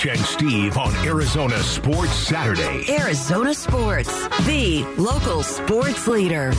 [0.00, 2.84] Mitch and Steve on Arizona Sports Saturday.
[2.90, 6.52] Arizona Sports, the local sports leader.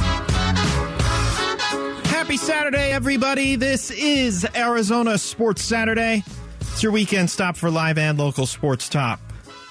[2.05, 3.55] Happy Saturday, everybody.
[3.55, 6.23] This is Arizona Sports Saturday.
[6.59, 9.19] It's your weekend stop for live and local sports top.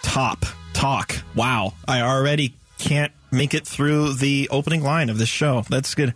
[0.03, 0.45] Top.
[0.73, 1.15] Talk.
[1.37, 1.75] Wow.
[1.87, 5.65] I already can't make it through the opening line of this show.
[5.69, 6.15] That's good.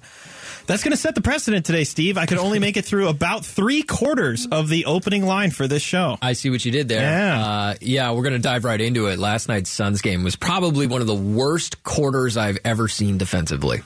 [0.66, 2.16] That's going to set the precedent today, Steve.
[2.16, 5.82] I could only make it through about three quarters of the opening line for this
[5.82, 6.16] show.
[6.22, 7.02] I see what you did there.
[7.02, 7.44] Yeah.
[7.44, 9.18] Uh, yeah, we're going to dive right into it.
[9.18, 13.82] Last night's Suns game was probably one of the worst quarters I've ever seen defensively.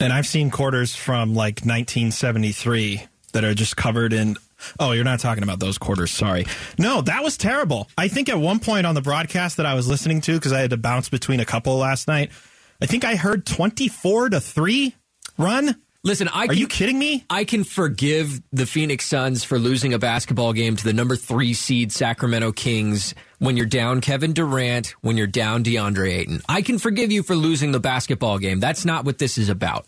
[0.00, 4.36] And I've seen quarters from like 1973 that are just covered in.
[4.80, 6.10] Oh, you're not talking about those quarters.
[6.10, 6.46] Sorry.
[6.78, 7.88] No, that was terrible.
[7.96, 10.60] I think at one point on the broadcast that I was listening to, because I
[10.60, 12.30] had to bounce between a couple last night,
[12.80, 14.94] I think I heard 24 to 3
[15.38, 15.76] run.
[16.04, 17.24] Listen, I Are you kidding me?
[17.30, 21.54] I can forgive the Phoenix Suns for losing a basketball game to the number three
[21.54, 26.40] seed Sacramento Kings when you're down Kevin Durant, when you're down DeAndre Ayton.
[26.48, 28.58] I can forgive you for losing the basketball game.
[28.58, 29.86] That's not what this is about.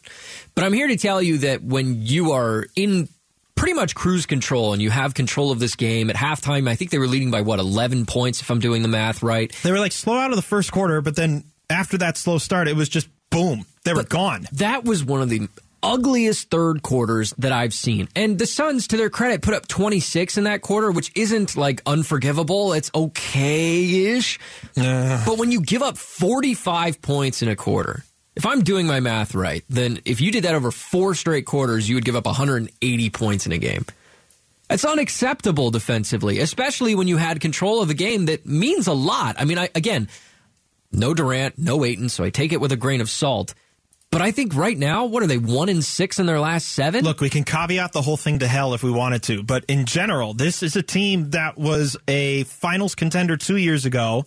[0.55, 3.09] But I'm here to tell you that when you are in
[3.57, 6.93] pretty much cruise control and you have control of this game at halftime, I think
[6.93, 9.53] they were leading by what, 11 points, if I'm doing the math right.
[9.65, 12.69] They were like slow out of the first quarter, but then after that slow start,
[12.69, 13.67] it was just boom.
[13.85, 14.47] They were But gone.
[14.53, 15.49] That was one of the
[15.85, 18.09] ugliest third quarters that I've seen.
[18.17, 21.83] And the Suns, to their credit, put up 26 in that quarter, which isn't like
[21.87, 22.73] unforgivable.
[22.73, 24.41] It's okay ish.
[24.75, 28.03] But when you give up 45 points in a quarter,
[28.35, 31.89] if I'm doing my math right, then if you did that over four straight quarters,
[31.89, 33.85] you would give up 180 points in a game.
[34.71, 39.37] It's unacceptable defensively, especially when you had control of the game that means a lot.
[39.39, 40.09] I mean, I, again,
[40.91, 43.55] no Durant, no Ayton, so I take it with a grain of salt.
[44.15, 47.03] But I think right now, what are they, one in six in their last seven?
[47.03, 49.87] Look, we can caveat the whole thing to hell if we wanted to, but in
[49.87, 54.25] general, this is a team that was a finals contender two years ago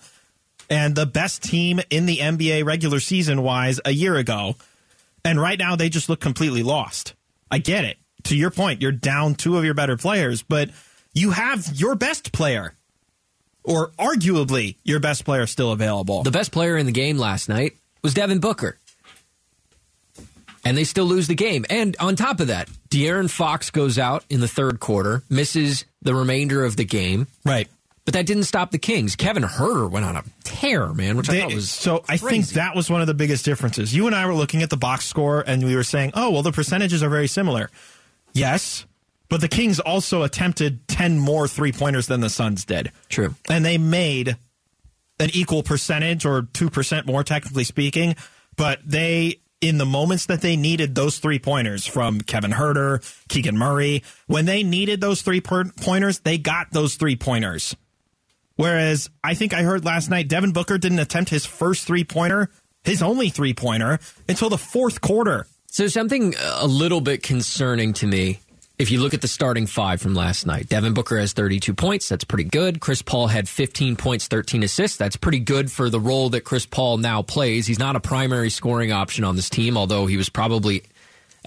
[0.70, 4.58] and the best team in the NBA regular season wise a year ago.
[5.23, 7.14] And right now, they just look completely lost.
[7.50, 7.95] I get it.
[8.23, 10.70] To your point, you're down two of your better players, but
[11.14, 12.73] you have your best player,
[13.64, 16.23] or arguably your best player, still available.
[16.23, 18.78] the best player in the game last night was Devin Booker.
[20.67, 21.66] And they still lose the game.
[21.70, 26.14] And on top of that, De'Aaron Fox goes out in the third quarter, misses the
[26.14, 27.28] remainder of the game.
[27.45, 27.67] right.
[28.04, 29.17] But that didn't stop the Kings.
[29.17, 32.73] Kevin Huerter went on a tear, man, which I thought was so I think that
[32.73, 33.94] was one of the biggest differences.
[33.94, 36.42] You and I were looking at the box score and we were saying, "Oh, well
[36.42, 37.70] the percentages are very similar."
[38.32, 38.86] Yes,
[39.28, 42.94] but the Kings also attempted 10 more three-pointers than the Suns did.
[43.10, 43.36] True.
[43.49, 44.38] And they made
[45.20, 48.16] an equal percentage or 2% more technically speaking,
[48.55, 53.58] but they in the moments that they needed those three pointers from Kevin Huerter, Keegan
[53.58, 57.76] Murray, when they needed those three pointers, they got those three pointers.
[58.56, 62.50] Whereas I think I heard last night Devin Booker didn't attempt his first three pointer,
[62.84, 65.48] his only three pointer, until the fourth quarter.
[65.67, 68.40] So something a little bit concerning to me.
[68.80, 72.10] If you look at the starting five from last night, Devin Booker has 32 points.
[72.10, 72.80] That's pretty good.
[72.80, 74.98] Chris Paul had 15 points, 13 assists.
[74.98, 77.66] That's pretty good for the role that Chris Paul now plays.
[77.66, 80.83] He's not a primary scoring option on this team, although he was probably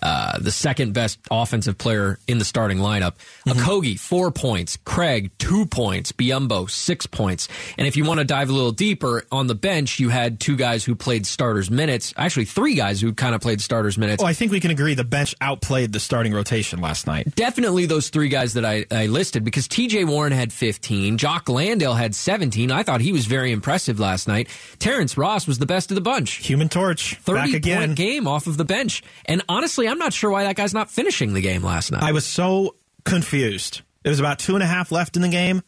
[0.02, 3.14] uh, the second best offensive player in the starting lineup.
[3.46, 4.78] Okogie, four points.
[4.84, 6.12] Craig, two points.
[6.12, 7.48] Biyombo, six points.
[7.76, 10.56] And if you want to dive a little deeper, on the bench, you had two
[10.56, 12.14] guys who played starters minutes.
[12.16, 14.22] Actually, three guys who kind of played starters minutes.
[14.22, 17.34] Well, I think we can agree the bench outplayed the starting rotation last night.
[17.34, 21.94] Definitely those three guys that I, I listed because TJ Warren had 15, Jock Landale
[21.94, 22.70] had 17.
[22.70, 24.48] I thought he was very impressive last night.
[24.78, 26.36] Terrence Ross was the best of the bunch.
[26.46, 27.78] Human Torch 30 back again.
[27.78, 29.02] point game off of the bench.
[29.26, 32.02] And honestly, I'm not sure why that guy's not finishing the game last night.
[32.02, 33.82] I was so confused.
[34.04, 35.62] It was about two and a half left in the game,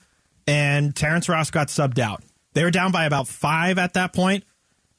[0.47, 2.23] and Terrence Ross got subbed out.
[2.55, 4.45] They were down by about five at that point,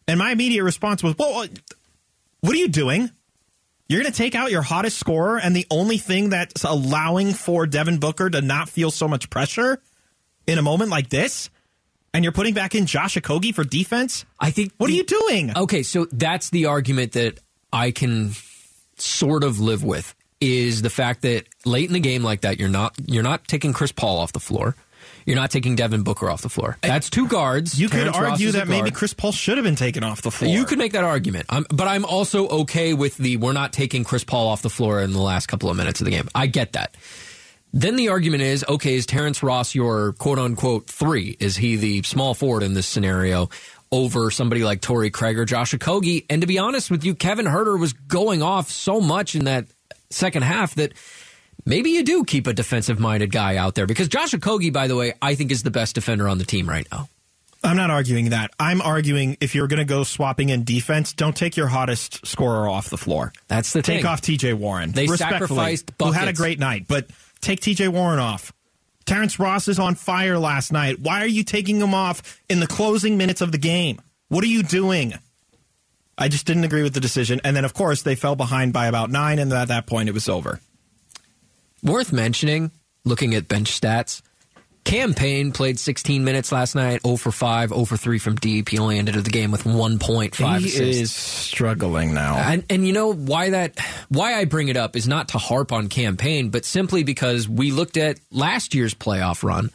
[0.07, 1.47] and my immediate response was, "Well, uh,
[2.41, 3.09] what are you doing?
[3.90, 7.68] You're going to take out your hottest scorer, and the only thing that's allowing for
[7.68, 9.82] Devin Booker to not feel so much pressure
[10.47, 11.49] in a moment like this,
[12.14, 14.26] and you're putting back in Josh Okogie for defense?
[14.40, 14.73] I think.
[14.78, 15.55] What are you doing?
[15.55, 17.40] Okay, so that's the argument that
[17.72, 18.29] I can
[19.03, 22.70] sort of live with is the fact that late in the game like that, you're
[22.70, 24.76] not you're not taking Chris Paul off the floor.
[25.26, 26.78] You're not taking Devin Booker off the floor.
[26.82, 27.79] That's two guards.
[27.79, 28.91] You could Terrence Ross argue that maybe.
[28.91, 30.52] Chris Paul should have been taken off the floor.
[30.52, 34.03] You could make that argument, I'm, but I'm also okay with the we're not taking
[34.03, 36.28] Chris Paul off the floor in the last couple of minutes of the game.
[36.35, 36.96] I get that.
[37.72, 41.38] Then the argument is okay, is Terrence Ross your quote unquote three?
[41.40, 43.50] Is he the small forward in this scenario
[43.93, 46.25] over somebody like Torrey Craig or Josh Okogie?
[46.29, 49.67] And to be honest with you, Kevin Huerter was going off so much in that
[50.09, 50.93] second half that
[51.63, 54.95] maybe you do keep a defensive minded guy out there because Josh Okogie, by the
[54.95, 57.07] way, I think is the best defender on the team right now.
[57.63, 58.51] I'm not arguing that.
[58.59, 62.67] I'm arguing if you're going to go swapping in defense, don't take your hottest scorer
[62.67, 63.31] off the floor.
[63.47, 64.05] That's the take thing.
[64.05, 64.91] off TJ Warren.
[64.91, 67.09] They sacrificed who had a great night, but
[67.41, 68.51] take TJ Warren off.
[69.05, 71.00] Terrence Ross is on fire last night.
[71.00, 74.02] Why are you taking him off in the closing minutes of the game?
[74.29, 75.14] What are you doing?
[76.17, 77.41] I just didn't agree with the decision.
[77.44, 80.14] And then, of course, they fell behind by about nine, and at that point, it
[80.14, 80.59] was over.
[81.82, 82.72] Worth mentioning,
[83.03, 84.22] looking at bench stats,
[84.84, 88.70] Cam Payne played 16 minutes last night, 0 for 5, 0 for 3 from deep.
[88.70, 90.80] He only ended the game with 1.5 he assists.
[90.80, 92.35] is struggling now.
[92.35, 95.72] And, and you know why that why I bring it up is not to harp
[95.72, 99.70] on Cam Payne, but simply because we looked at last year's playoff run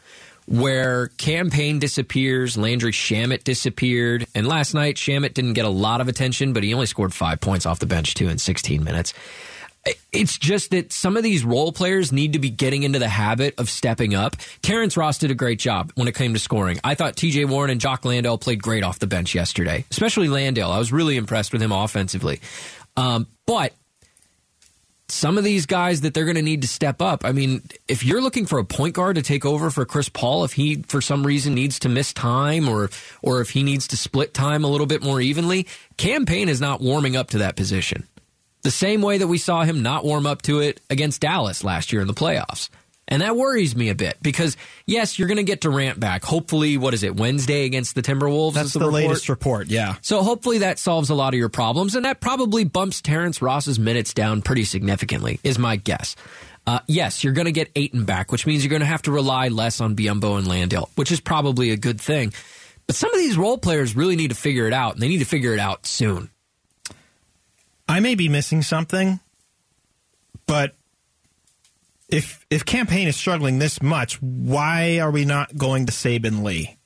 [0.49, 6.01] where Cam Payne disappears, Landry Shamet disappeared, and last night Shamet didn't get a lot
[6.01, 9.13] of attention, but he only scored five points off the bench too in 16 minutes.
[10.13, 13.55] It's just that some of these role players need to be getting into the habit
[13.59, 14.37] of stepping up.
[14.61, 16.79] Terrence Ross did a great job when it came to scoring.
[16.85, 20.71] I thought TJ Warren and Jock Landale played great off the bench yesterday, especially Landale.
[20.71, 22.41] I was really impressed with him offensively.
[22.97, 23.73] Um, but
[25.09, 27.25] some of these guys that they're going to need to step up.
[27.25, 30.45] I mean, if you're looking for a point guard to take over for Chris Paul,
[30.45, 32.91] if he for some reason needs to miss time or
[33.23, 35.67] or if he needs to split time a little bit more evenly,
[35.97, 38.07] Cam Payne is not warming up to that position.
[38.63, 41.93] The same way that we saw him not warm up to it against Dallas last
[41.93, 42.69] year in the playoffs.
[43.11, 44.57] And that worries me a bit because
[44.87, 46.25] yes, you're going to get Durant back.
[46.25, 48.53] Hopefully, what is it Wednesday against the Timberwolves?
[48.53, 48.95] That's is the, report?
[48.95, 49.67] latest report.
[49.69, 49.95] Yeah.
[50.03, 53.79] So hopefully that solves a lot of your problems, and that probably bumps Terrence Ross's
[53.79, 56.17] minutes down pretty significantly, is my guess.
[56.67, 59.11] Uh, yes, you're going to get Ayton back, which means you're going to have to
[59.11, 62.35] rely less on Biyombo and Landale, which is probably a good thing.
[62.87, 65.21] But some of these role players really need to figure it out, and they need
[65.21, 66.29] to figure it out soon.
[67.89, 69.21] I may be missing something,
[70.47, 70.75] but
[72.09, 76.43] if if Cam Payne is struggling this much, why are we not going to Saben
[76.43, 76.77] Lee?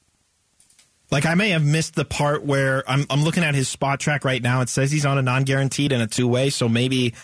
[1.11, 4.25] Like I may have missed the part where I'm I'm looking at his spot track
[4.25, 4.61] right now.
[4.63, 7.15] It says he's on a non-guaranteed and a two-way, so maybe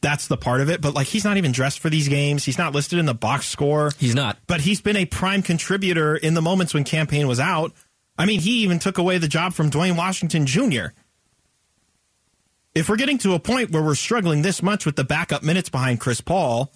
[0.00, 0.80] that's the part of it.
[0.80, 2.44] But like he's not even dressed for these games.
[2.44, 3.90] He's not listed in the box score.
[3.98, 4.38] He's not.
[4.46, 7.72] But he's been a prime contributor in the moments when Cam Payne was out.
[8.18, 10.86] I mean, he even took away the job from Duane Washington Jr.
[12.76, 15.70] If we're getting to a point where we're struggling this much with the backup minutes
[15.70, 16.70] behind Chris Paul,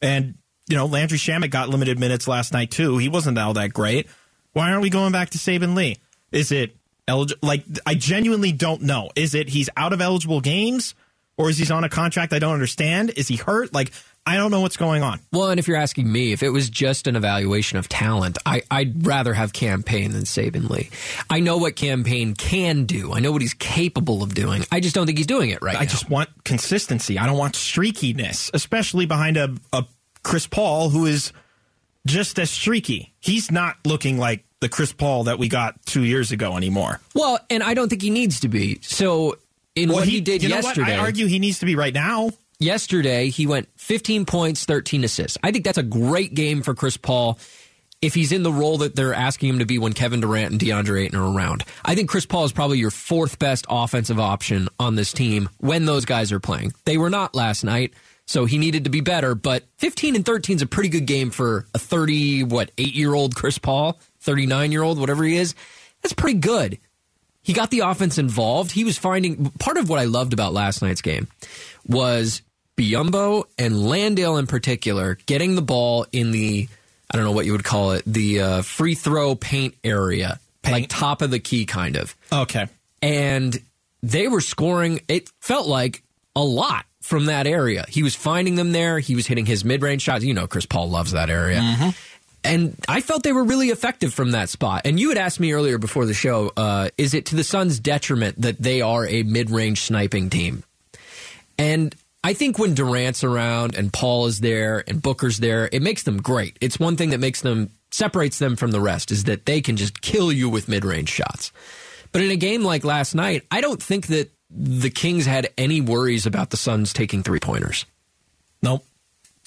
[0.00, 2.96] and you know Landry Shamet got limited minutes last night too.
[2.96, 4.06] He wasn't all that great.
[4.54, 5.98] Why aren't we going back to Saben Lee?
[6.30, 6.74] Is it
[7.06, 7.46] eligible?
[7.46, 9.10] Like I genuinely don't know.
[9.14, 10.94] Is it he's out of eligible games,
[11.36, 13.10] or is he on a contract I don't understand?
[13.10, 13.74] Is he hurt?
[13.74, 13.92] Like
[14.24, 15.18] I don't know what's going on.
[15.32, 18.62] Well, and if you're asking me, if it was just an evaluation of talent, I,
[18.70, 20.90] I'd rather have Cam Payne than Saben Lee.
[21.28, 23.12] I know what Cam Payne can do.
[23.12, 24.64] I know what he's capable of doing.
[24.70, 25.86] I just don't think he's doing it right I now.
[25.90, 27.18] just want consistency.
[27.18, 29.84] I don't want streakiness, especially behind a, a
[30.22, 31.32] Chris Paul who is
[32.06, 33.12] just as streaky.
[33.18, 37.00] He's not looking like the Chris Paul that we got two years ago anymore.
[37.12, 38.78] Well, and I don't think he needs to be.
[38.82, 39.36] So
[39.74, 41.00] in Well, what he, did you know yesterday, What?
[41.00, 42.30] I argue he needs to be right now.
[42.62, 45.36] Yesterday he went 15 points, 13 assists.
[45.42, 47.38] I think that's a great game for Chris Paul
[48.00, 50.60] if he's in the role that they're asking him to be when Kevin Durant and
[50.60, 51.64] DeAndre Ayton are around.
[51.84, 55.84] I think Chris Paul is probably your fourth best offensive option on this team when
[55.84, 56.72] those guys are playing.
[56.84, 57.94] They were not last night.
[58.24, 61.30] So he needed to be better, but 15 and 13 is a pretty good game
[61.30, 65.54] for a 30, what, eight year old Chris Paul, 39 year old, whatever he is.
[66.02, 66.78] That's pretty good.
[67.42, 68.70] He got the offense involved.
[68.70, 71.26] He was finding part of what I loved about last night's game
[71.86, 72.42] was
[72.76, 76.68] Biyombo and Landale in particular getting the ball in the
[77.10, 80.86] I don't know what you would call it the uh, free throw paint area, like
[80.88, 82.66] top of the key kind of, Okay.
[83.02, 83.60] and
[84.02, 85.00] they were scoring.
[85.08, 86.02] It felt like
[86.34, 87.84] a lot from that area.
[87.88, 88.98] He was finding them there.
[88.98, 90.24] He was hitting his mid range shots.
[90.24, 91.92] You know, Chris Paul loves that area.
[92.44, 94.82] And I felt they were really effective from that spot.
[94.86, 97.78] And you had asked me earlier before the show, uh, is it to the Suns'
[97.78, 100.64] detriment that they are a mid range sniping team?
[101.58, 106.04] And I think when Durant's around and Paul is there and Booker's there, it makes
[106.04, 106.56] them great.
[106.60, 109.76] It's one thing that makes them separates them from the rest is that they can
[109.76, 111.52] just kill you with mid-range shots.
[112.12, 115.80] But in a game like last night, I don't think that the Kings had any
[115.80, 117.86] worries about the Suns taking three-pointers.
[118.62, 118.84] Nope.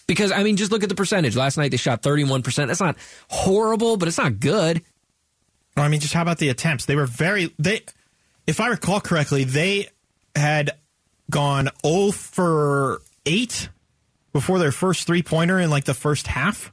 [0.08, 1.36] Because I mean, just look at the percentage.
[1.36, 2.67] Last night they shot 31%.
[2.67, 2.98] That's not
[3.29, 4.84] horrible, but it's not good.
[5.77, 6.86] I mean, just how about the attempts?
[6.86, 7.84] They were very they.
[8.48, 9.89] If I recall correctly, they
[10.36, 10.72] had
[11.29, 13.70] gone 0 for eight
[14.34, 16.72] before their first three pointer in like the first half.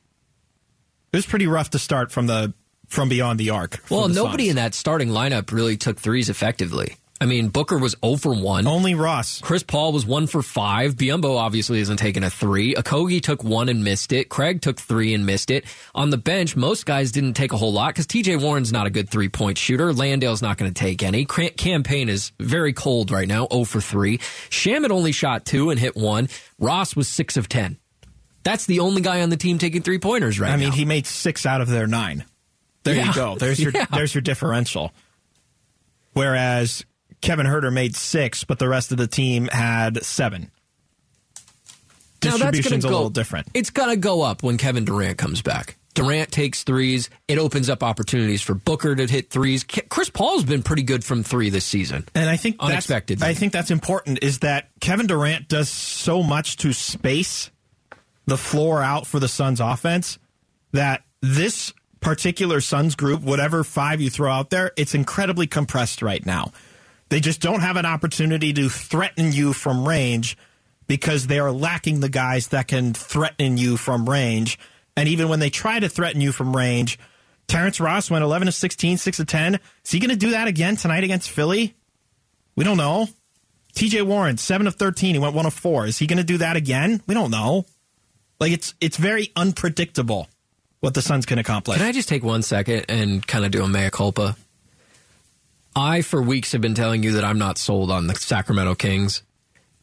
[1.12, 2.54] It was pretty rough to start from the
[2.88, 3.82] from beyond the arc.
[3.90, 4.50] Well, the nobody Suns.
[4.50, 6.96] in that starting lineup really took threes effectively.
[7.22, 8.66] I mean, Booker was 0 for 1.
[8.66, 9.40] Only Ross.
[9.40, 10.96] Chris Paul was 1 for 5.
[10.96, 12.74] Biyombo obviously isn't taking a 3.
[12.74, 14.28] Okogie took 1 and missed it.
[14.28, 15.64] Craig took 3 and missed it.
[15.94, 18.90] On the bench, most guys didn't take a whole lot because TJ Warren's not a
[18.90, 19.92] good three point shooter.
[19.92, 21.24] Landale's not going to take any.
[21.24, 24.18] Cam Payne is very cold right now, 0 for 3.
[24.18, 26.28] Shamet only shot 2 and hit 1.
[26.58, 27.78] Ross was 6 of 10.
[28.42, 30.54] That's the only guy on the team taking three pointers right now.
[30.54, 30.74] I mean, now.
[30.74, 32.24] he made six out of their nine.
[32.82, 33.06] There Yeah.
[33.06, 33.36] you go.
[33.36, 33.86] There's your Yeah.
[33.92, 34.92] there's your differential.
[36.14, 36.84] Whereas
[37.22, 40.50] Kevin Huerter made six, but the rest of the team had seven.
[42.24, 43.48] Now, that's gonna Distribution's a go- little different.
[43.54, 45.76] It's going to go up when Kevin Durant comes back.
[45.94, 47.10] Durant takes threes.
[47.28, 49.64] It opens up opportunities for Booker to hit threes.
[49.64, 52.06] Chris Paul's been pretty good from three this season.
[52.14, 53.26] And I think Unexpectedly.
[53.26, 57.50] I think that's important is that Kevin Durant does so much to space
[58.26, 60.18] the floor out for the Suns offense
[60.72, 66.24] that this particular Suns group, whatever five you throw out there, it's incredibly compressed right
[66.24, 66.52] now.
[67.12, 70.38] They just don't have an opportunity to threaten you from range
[70.86, 74.58] because they are lacking the guys that can threaten you from range.
[74.96, 76.98] And even when they try to threaten you from range,
[77.48, 79.56] Terrence Ross went 11 of 16, 6 of 10.
[79.84, 81.74] Is he going to do that again tonight against Philly?
[82.56, 83.08] We don't know.
[83.74, 85.14] TJ Warren, 7 of 13.
[85.14, 85.88] He went 1 of 4.
[85.88, 87.02] Is he going to do that again?
[87.06, 87.66] We don't know.
[88.40, 90.28] Like it's it's very unpredictable
[90.80, 91.76] what the Suns can accomplish.
[91.76, 94.34] Can I just take one second and kind of do a mea culpa?
[95.74, 99.22] I, for weeks, have been telling you that I'm not sold on the Sacramento Kings.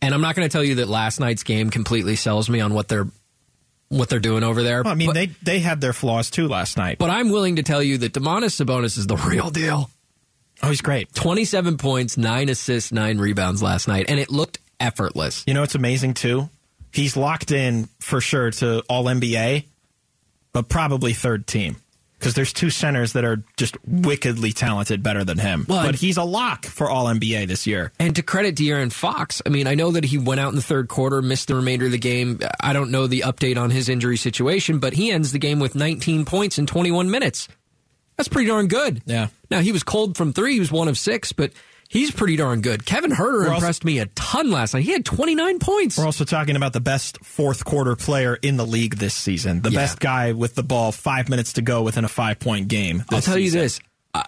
[0.01, 2.73] And I'm not going to tell you that last night's game completely sells me on
[2.73, 3.07] what they're
[3.89, 4.83] what they're doing over there.
[4.83, 6.99] Well, I mean, but, they they had their flaws too last night.
[6.99, 9.89] but I'm willing to tell you that Domantas Sabonis is the real deal.
[10.63, 11.13] oh, he's great.
[11.13, 15.43] 27 points, 9 assists, 9 rebounds last night, and it looked effortless.
[15.47, 16.49] You know it's amazing too?
[16.93, 19.65] He's locked in for sure to All NBA,
[20.53, 21.77] but probably third team
[22.19, 25.65] because there's two centers that are just wickedly talented, better than him.
[25.69, 27.93] Well, but he's a lock for All NBA this year.
[27.97, 30.61] And to credit De'Aaron Fox, I mean, I know that he went out in the
[30.61, 32.39] third quarter, missed the remainder of the game.
[32.59, 35.75] I don't know the update on his injury situation, but he ends the game with
[35.75, 37.47] 19 points in 21 minutes.
[38.17, 39.01] That's pretty darn good.
[39.05, 39.29] Yeah.
[39.49, 40.55] Now, he was cold from three.
[40.55, 41.53] He was one of six, but
[41.89, 42.85] he's pretty darn good.
[42.85, 44.83] Kevin Huerter also- impressed me a ton last night.
[44.83, 45.97] He had 29 points.
[45.97, 49.61] We're also talking about the best fourth quarter player in the league this season.
[49.61, 49.79] The Yeah.
[49.81, 53.03] best guy with the ball five minutes to go within a five point game.
[53.11, 53.79] I'll tell you this.
[54.13, 54.25] I,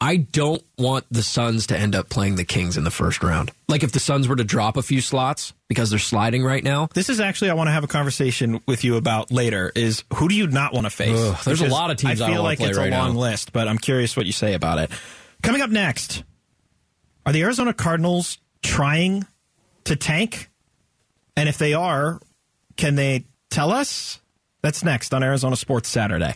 [0.00, 3.50] I don't want the Suns to end up playing the Kings in the first round.
[3.68, 6.88] Like if the Suns were to drop a few slots because they're sliding right now.
[6.94, 9.72] This is actually I want to have a conversation with you about later.
[9.74, 11.18] Is who do you not want to face?
[11.18, 13.14] Ugh, there's a lot of teams I I feel wanna like it's right a long
[13.14, 13.20] now.
[13.20, 14.90] list, but I'm curious what you say about it.
[15.42, 16.22] Coming up next,
[17.26, 19.26] are the Arizona Cardinals trying
[19.84, 20.50] to tank?
[21.36, 22.20] And if they are,
[22.76, 24.20] can they tell us?
[24.62, 26.34] That's next on Arizona Sports Saturday.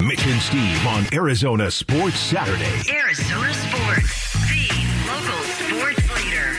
[0.00, 2.64] Mitch and Steve on Arizona Sports Saturday.
[2.92, 4.68] Arizona Sports, the
[5.06, 6.58] local sports leader.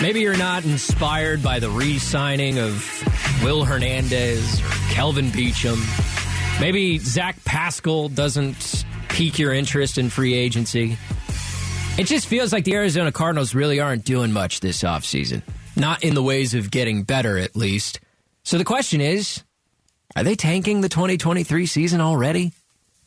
[0.00, 2.82] Maybe you're not inspired by the re signing of
[3.44, 5.78] Will Hernandez or Kelvin Beachum.
[6.60, 8.84] Maybe Zach Pascal doesn't
[9.18, 10.96] pique your interest in free agency.
[11.98, 15.42] It just feels like the Arizona Cardinals really aren't doing much this offseason.
[15.74, 17.98] Not in the ways of getting better, at least.
[18.44, 19.42] So the question is
[20.14, 22.52] are they tanking the 2023 season already?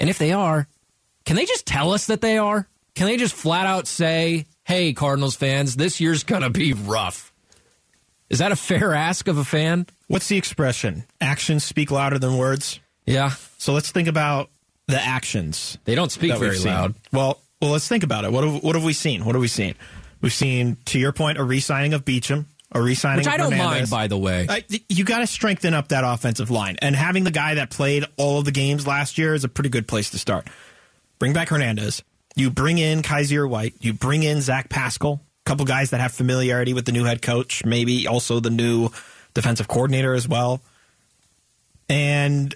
[0.02, 0.68] And if they are,
[1.24, 2.68] can they just tell us that they are?
[2.94, 7.32] Can they just flat out say, hey, Cardinals fans, this year's going to be rough?
[8.30, 9.88] Is that a fair ask of a fan?
[10.10, 11.06] What's the expression?
[11.22, 12.82] Actions speak louder than words.
[13.06, 13.32] Yeah.
[13.60, 14.50] So let's think about
[14.88, 15.78] the actions.
[15.86, 16.96] They don't speak very loud.
[17.12, 18.32] Well, well, let's think about it.
[18.32, 19.24] What have, what have we seen?
[19.24, 19.76] What have we seen?
[20.22, 23.58] We've seen, to your point, a re-signing of Beachum, a re-signing Which of I don't
[23.58, 24.48] mind, by the way.
[24.50, 28.06] I, you got to strengthen up that offensive line, and having the guy that played
[28.18, 30.48] all of the games last year is a pretty good place to start.
[31.20, 32.04] Bring back Hernandez.
[32.36, 33.76] You bring in Kyzir White.
[33.80, 35.22] You bring in Zach Pascal.
[35.46, 38.90] A couple guys that have familiarity with the new head coach, maybe also the new
[39.34, 40.62] defensive coordinator as well.
[41.90, 42.56] And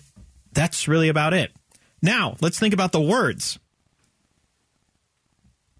[0.53, 1.51] that's really about it.
[2.01, 3.59] Now, let's think about the words.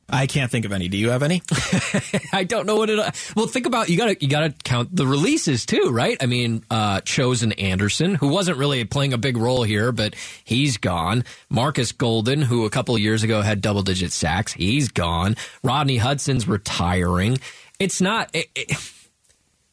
[0.08, 0.88] I can't think of any.
[0.88, 1.42] Do you have any?
[2.32, 3.00] I don't know what it.
[3.36, 6.16] Well, think about you got to you got to count the releases too, right?
[6.22, 10.78] I mean, uh, Chosen Anderson, who wasn't really playing a big role here, but he's
[10.78, 11.24] gone.
[11.50, 15.36] Marcus Golden, who a couple years ago had double digit sacks, he's gone.
[15.64, 17.40] Rodney Hudson's retiring.
[17.80, 18.30] It's not.
[18.34, 18.78] It, it,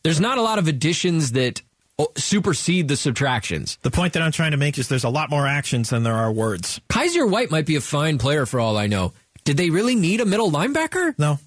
[0.03, 1.61] there's not a lot of additions that
[2.05, 3.79] Oh, supersede the subtractions.
[3.83, 6.15] the point that I'm trying to make is there's a lot more actions than there
[6.15, 6.81] are words.
[6.89, 9.13] Kyzir White might be a fine player for all I know.
[9.45, 11.39] Did they really need a middle linebacker No,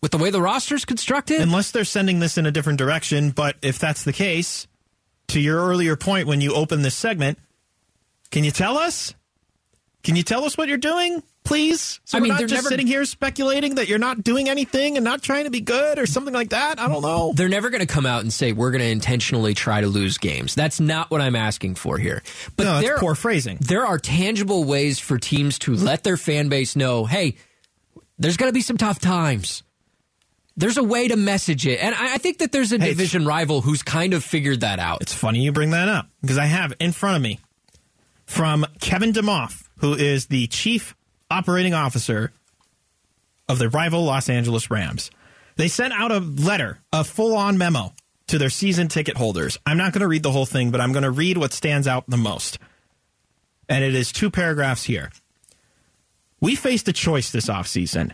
[0.00, 1.40] with the way the roster's constructed?
[1.40, 3.30] unless they're sending this in a different direction.
[3.30, 4.66] But if that's the case,
[5.28, 7.38] to your earlier point when you open this segment,
[8.30, 9.14] can you tell us?
[10.02, 12.00] Can you tell us what you're doing, please?
[12.04, 14.96] So I mean, not they're just never- sitting here speculating that you're not doing anything
[14.96, 16.78] and not trying to be good or something like that.
[16.78, 17.32] I don't know.
[17.34, 20.18] They're never going to come out and say we're going to intentionally try to lose
[20.18, 20.54] games.
[20.54, 22.22] That's not what I'm asking for here.
[22.56, 23.58] But no, that's there, poor phrasing.
[23.60, 27.36] there are tangible ways for teams to let their fan base know, hey,
[28.18, 29.62] there's going to be some tough times.
[30.56, 31.82] There's a way to message it.
[31.82, 34.78] And I I think that there's a Hey, division rival who's kind of figured that
[34.78, 35.00] out.
[35.00, 37.40] It's funny you bring that up because I have in front of me
[38.26, 40.94] from Kevin Demoff, who is the chief
[41.30, 42.32] operating officer
[43.48, 45.10] of the rival Los Angeles Rams.
[45.56, 47.92] They sent out a letter, a full on memo
[48.28, 49.58] to their season ticket holders.
[49.66, 51.88] I'm not going to read the whole thing, but I'm going to read what stands
[51.88, 52.58] out the most.
[53.68, 55.10] And it is two paragraphs here.
[56.40, 58.12] We faced a choice this offseason.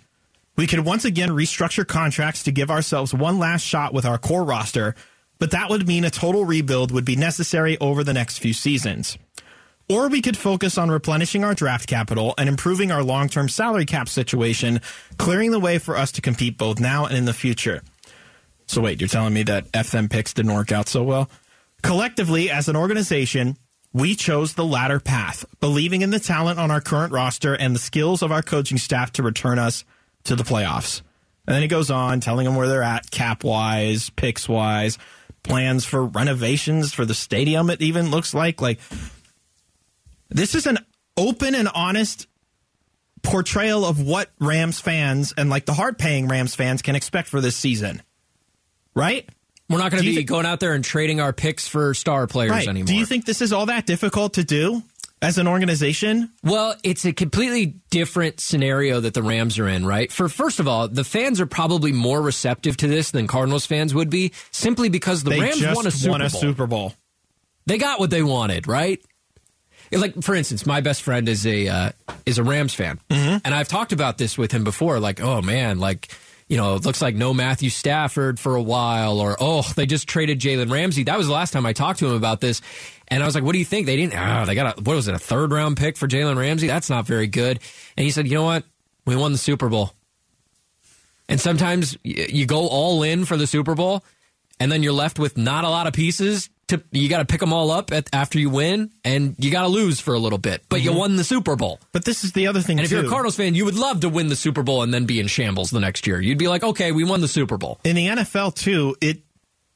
[0.57, 4.43] We could once again restructure contracts to give ourselves one last shot with our core
[4.43, 4.95] roster,
[5.39, 9.19] but that would mean a total rebuild would be necessary over the next few seasons.
[9.89, 13.87] Or we could focus on replenishing our draft capital and improving our long term salary
[13.87, 14.81] cap situation,
[15.17, 17.83] clearing the way for us to compete both now and in the future.
[18.67, 21.31] So, wait, you're telling me that FM picks didn't work out so well?
[21.83, 23.57] Collectively, as an organization,
[23.93, 27.79] we chose the latter path, believing in the talent on our current roster and the
[27.79, 29.85] skills of our coaching staff to return us
[30.25, 31.01] to the playoffs.
[31.47, 34.99] And then he goes on telling them where they're at cap wise, picks wise,
[35.45, 38.61] plans for renovations for the stadium, it even looks like.
[38.61, 38.81] Like,
[40.29, 40.79] this is an
[41.17, 42.27] open and honest
[43.23, 47.41] portrayal of what Rams fans and like the hard paying Rams fans can expect for
[47.41, 48.03] this season.
[48.95, 49.29] Right?
[49.69, 52.27] We're not going to be thi- going out there and trading our picks for star
[52.27, 52.69] players Right.
[52.69, 52.87] anymore.
[52.87, 54.83] Do you think this is all that difficult to do
[55.21, 56.31] as an organization?
[56.45, 60.13] Well, it's a completely different scenario that the Rams are in, right?
[60.13, 63.93] For first of all, the fans are probably more receptive to this than Cardinals fans
[63.93, 66.41] would be, simply because the They Rams won a Super won a Bowl.
[66.41, 66.95] Super Bowl.
[67.67, 69.01] They got what they wanted, right?
[69.93, 71.91] Like for instance, my best friend is a uh,
[72.25, 73.39] is a Rams fan, Mm-hmm.
[73.45, 74.99] and I've talked about this with him before.
[75.01, 76.09] Like, oh man, like
[76.49, 80.07] you know, it looks like no Matthew Stafford for a while, or oh, they just
[80.09, 81.03] traded Jalen Ramsey.
[81.05, 82.63] That was the last time I talked to him about this,
[83.09, 83.87] and I was like, what do you think?
[83.87, 84.15] They didn't.
[84.17, 86.67] Oh, they got a what was it, a third round pick for Jalen Ramsey?
[86.69, 87.59] That's not very good.
[87.97, 88.65] And he said, you know what?
[89.07, 89.93] We won the Super Bowl.
[91.29, 94.05] And sometimes you go all in for the Super Bowl,
[94.61, 96.49] and then you're left with not a lot of pieces.
[96.69, 99.63] To you got to pick them all up at, after you win, and you got
[99.63, 100.63] to lose for a little bit.
[100.69, 100.99] But you mm-hmm.
[100.99, 101.79] won the Super Bowl.
[101.93, 102.97] But this is the other thing And if too.
[102.97, 105.21] you're a Cardinals fan, you would love to win the Super Bowl and then be
[105.21, 106.21] in shambles the next year.
[106.21, 107.79] You'd be like, okay, we won the Super Bowl.
[107.85, 109.23] in the NFL too, it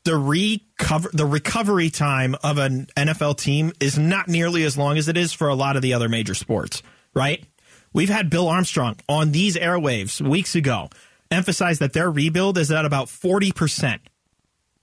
[0.04, 5.08] the recover the recovery time of an NFL team is not nearly as long as
[5.08, 6.82] it is for a lot of the other major sports,
[7.14, 7.44] right?
[7.92, 10.90] We've had Bill Armstrong on these airwaves weeks ago
[11.30, 13.98] emphasize that their rebuild is at about 40%.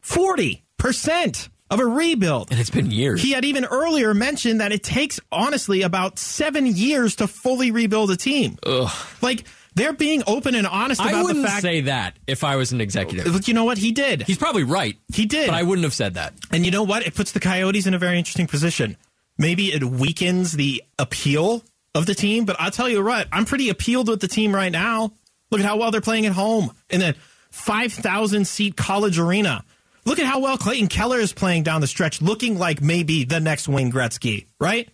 [0.04, 2.52] 40% of a rebuild.
[2.52, 3.22] And it's been years.
[3.22, 8.12] He had even earlier mentioned that it takes honestly about 7 years to fully rebuild
[8.12, 8.58] a team.
[8.66, 8.92] Ugh.
[9.22, 11.20] Like they're being open and honest about the fact.
[11.20, 13.28] I wouldn't the fact say that if I was an executive.
[13.28, 14.24] Look, you know what he did?
[14.24, 14.98] He's probably right.
[15.14, 15.48] He did.
[15.48, 16.34] But I wouldn't have said that.
[16.52, 17.06] And you know what?
[17.06, 18.98] It puts the Coyotes in a very interesting position.
[19.38, 23.70] Maybe it weakens the appeal of the team, but I'll tell you what, I'm pretty
[23.70, 25.14] appealed with the team right now.
[25.52, 27.14] Look at how well they're playing at home in a
[27.52, 29.64] 5,000 seat college arena.
[30.08, 33.42] Look at how well Clayton Keller is playing down the stretch, looking like maybe the
[33.42, 34.88] next Wayne Gretzky, right?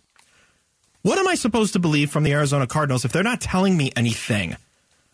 [1.04, 3.92] What am I supposed to believe from the Arizona Cardinals if they're not telling me
[3.96, 4.58] anything?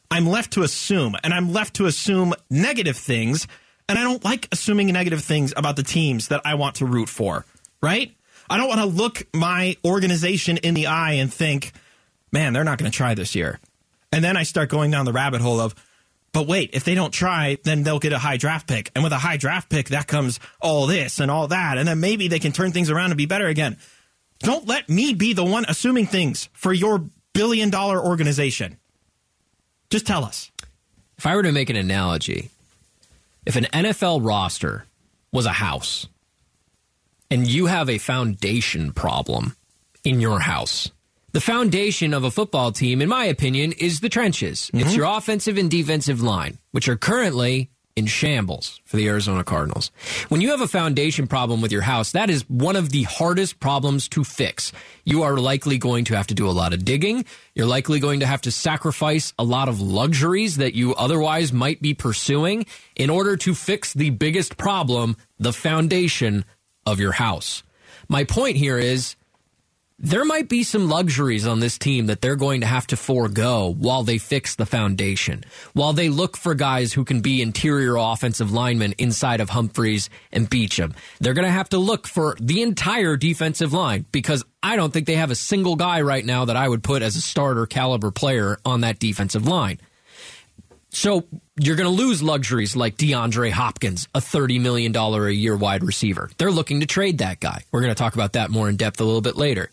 [0.10, 3.46] I'm left to assume, and I'm left to assume negative things,
[3.90, 7.10] and I don't like assuming negative things about the teams that I want to root
[7.10, 7.46] for,
[7.82, 8.16] right?
[8.50, 11.74] I don't want to look my organization in the eye and think,
[12.32, 13.60] man, they're not going to try this year.
[14.14, 15.76] And then I start going down the rabbit hole of,
[16.32, 18.92] but wait, if they don't try, then they'll get a high draft pick.
[18.94, 21.78] And with a high draft pick, that comes all this and all that.
[21.78, 23.78] And then maybe they can turn things around and be better again.
[24.40, 28.78] Don't let me be the one assuming things for your billion dollar organization.
[29.90, 30.52] Just tell us.
[31.18, 32.50] If I were to make an analogy,
[33.46, 34.86] if an NFL roster
[35.32, 36.08] was a house
[37.30, 39.56] and you have a foundation problem
[40.04, 40.92] in your house,
[41.32, 44.72] the foundation of a football team, in my opinion, is the trenches.
[44.74, 44.98] It's mm-hmm.
[44.98, 49.92] your offensive and defensive line, which are currently in shambles for the Arizona Cardinals.
[50.30, 53.60] When you have a foundation problem with your house, that is one of the hardest
[53.60, 54.72] problems to fix.
[55.04, 57.26] You are likely going to have to do a lot of digging.
[57.54, 61.82] You're likely going to have to sacrifice a lot of luxuries that you otherwise might
[61.82, 62.66] be pursuing
[62.96, 66.46] in order to fix the biggest problem, the foundation
[66.86, 67.64] of your house.
[68.08, 69.16] My point here is
[70.02, 73.74] there might be some luxuries on this team that they're going to have to forego
[73.78, 78.52] while they fix the foundation, while they look for guys who can be interior offensive
[78.54, 80.96] linemen inside of Humphries and Beachum.
[81.20, 85.06] They're going to have to look for the entire defensive line because I don't think
[85.06, 88.12] they have a single guy right now that I would put as a starter caliber
[88.12, 89.80] player on that defensive line.
[90.92, 91.26] So
[91.60, 96.32] you're going to lose luxuries like DeAndre Hopkins, a $30 million a year wide receiver.
[96.38, 97.64] They're looking to trade that guy.
[97.72, 99.70] We're going to talk about that more in depth a little bit later.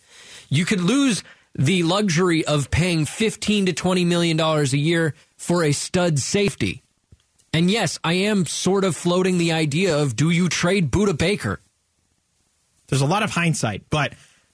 [0.49, 1.23] You could lose
[1.55, 6.83] the luxury of paying 15 to 20 million dollars a year for a stud safety.
[7.53, 11.61] And yes, I am sort of floating the idea of do you trade Budda Baker?
[12.89, 14.13] There's a lot of hindsight, but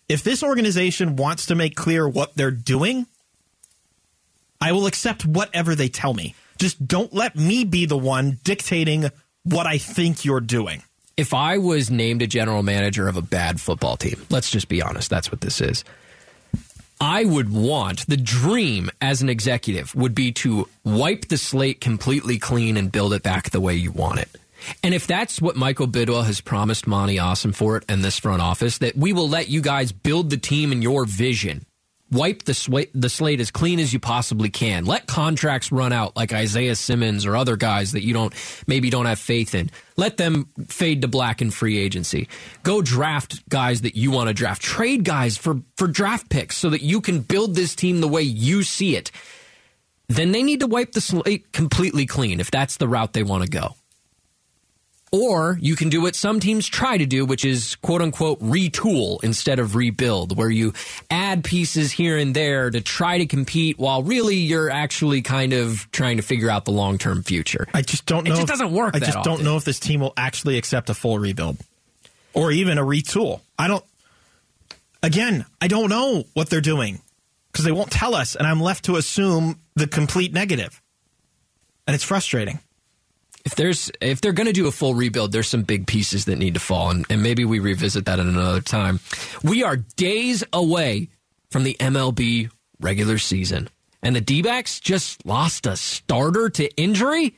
[0.09, 3.07] if this organization wants to make clear what they're doing,
[4.61, 6.35] I will accept whatever they tell me.
[6.59, 9.11] Just don't let me be the one dictating
[9.43, 10.83] what I think you're doing
[11.17, 14.83] if I was named a general manager of a bad football team, let's just be
[14.83, 15.85] honest, that's what this is.
[17.01, 22.39] I would want the dream as an executive would be to wipe the slate completely
[22.39, 24.29] clean and build it back the way you want it.
[24.85, 28.97] And if that's what Michael Bidwill has promised Monti Ossenfort and this front office, that
[28.97, 31.67] we will let you guys build the team in your vision,
[32.13, 34.85] wipe the, sw- the slate as clean as you possibly can.
[34.85, 38.33] Let contracts run out like Isaiah Simmons or other guys that you don't
[38.67, 39.71] maybe don't have faith in.
[39.97, 42.29] Let them fade to black in free agency.
[42.63, 44.63] Go draft guys that you want to draft.
[44.63, 48.23] Trade guys for for draft picks so that you can build this team the way
[48.23, 49.11] you see it.
[50.09, 53.45] Then they need to wipe the slate completely clean if that's the route they want
[53.45, 53.75] to go.
[55.15, 59.23] Or you can do what some teams try to do, which is quote unquote retool
[59.23, 60.73] instead of rebuild, where you
[61.11, 65.87] add pieces here and there to try to compete while really you're actually kind of
[65.93, 67.69] trying to figure out the long term future.
[67.75, 68.33] I just don't know.
[68.33, 68.97] It just if, doesn't work.
[68.97, 69.31] I just often.
[69.31, 71.59] don't know if this team will actually accept a full rebuild
[72.33, 73.43] or even a retool.
[73.59, 73.85] I don't,
[75.03, 77.01] again, I don't know what they're doing
[77.51, 80.81] because they won't tell us, and I'm left to assume the complete negative.
[81.87, 82.61] And it's frustrating
[83.45, 86.39] if there's if they're going to do a full rebuild, there's some big pieces that
[86.39, 89.01] need to fall, and, and maybe we revisit that at another time.
[89.43, 91.09] We are days away
[91.51, 92.51] from the MLB
[92.81, 93.69] regular season,
[94.03, 97.37] and the D-backs just lost a starter to injury.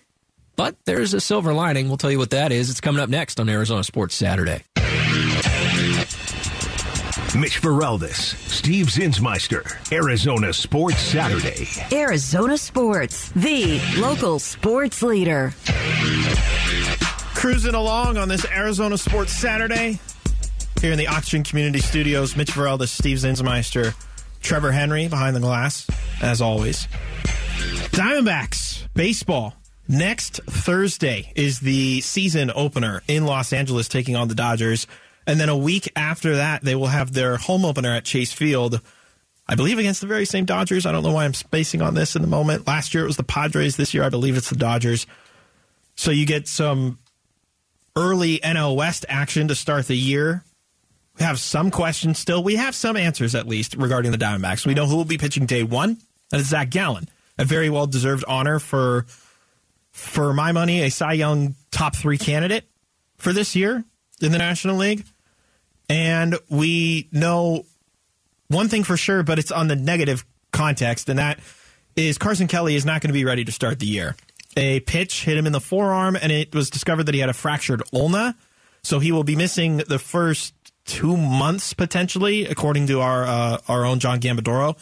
[0.57, 1.89] But there's a silver lining.
[1.89, 2.71] We'll tell you what that is.
[2.71, 4.63] It's coming up next on Arizona Sports Saturday.
[7.37, 11.67] Mitch Feraldis, Steve Zinsmeister, Arizona Sports Saturday.
[11.93, 15.53] Arizona Sports, the local sports leader.
[17.35, 19.99] Cruising along on this Arizona Sports Saturday
[20.81, 22.37] here in the Oxygen Community Studios.
[22.37, 23.95] Mitch Feraldis, Steve Zinsmeister,
[24.41, 25.89] Trevor Henry behind the glass,
[26.23, 26.87] as always.
[27.91, 29.57] Diamondbacks baseball.
[29.89, 34.87] Next Thursday is the season opener in Los Angeles, taking on the Dodgers.
[35.27, 38.81] And then a week after that, they will have their home opener at Chase Field.
[39.47, 40.87] I believe against the very same Dodgers.
[40.87, 42.67] I don't know why I'm spacing on this in the moment.
[42.67, 43.77] Last year it was the Padres.
[43.77, 45.07] This year I believe it's the Dodgers.
[45.97, 46.99] So you get some
[47.97, 50.45] early NL West action to start the year.
[51.19, 52.43] We have some questions still.
[52.43, 54.67] We have some answers at least regarding the Diamondbacks.
[54.67, 55.99] We know who will be pitching day one.
[56.31, 57.09] That is Zach Gallen.
[57.39, 59.07] A very well deserved honor for
[59.93, 62.65] for my money, a Cy Young top three candidate
[63.17, 63.85] for this year
[64.21, 65.05] in the National League.
[65.89, 67.67] And we know
[68.49, 71.41] one thing for sure, but it's on the negative context, and that
[71.97, 74.17] is Carson Kelly is not going to be ready to start the year.
[74.57, 77.35] A pitch hit him in the forearm, and it was discovered that he had a
[77.35, 78.37] fractured ulna.
[78.83, 83.85] So he will be missing the first two months potentially, according to our uh, our
[83.85, 84.77] own John Gambadoro.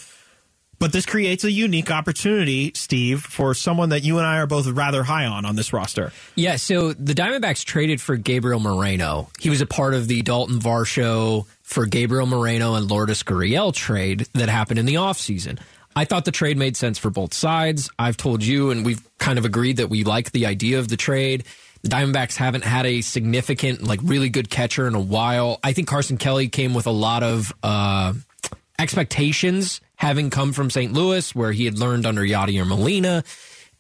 [0.83, 4.67] But this creates a unique opportunity, Steve, for someone that you and I are both
[4.67, 6.11] rather high on on this roster.
[6.35, 9.31] Yeah, so the Diamondbacks traded for Gabriel Moreno.
[9.39, 14.27] He was a part of the Dalton Varsho for Gabriel Moreno and Lourdes Gurriel trade
[14.35, 15.61] that happened in the offseason.
[15.95, 17.89] I thought the trade made sense for both sides.
[17.97, 20.97] I've told you, and we've kind of agreed that we like the idea of the
[20.97, 21.45] trade.
[21.83, 25.61] The Diamondbacks haven't had a significant, like, really good catcher in a while.
[25.63, 28.15] I think Carson Kelly came with a lot of uh,
[28.81, 30.93] expectations having come from St.
[30.93, 33.23] Louis, where he had learned under Yadier Molina.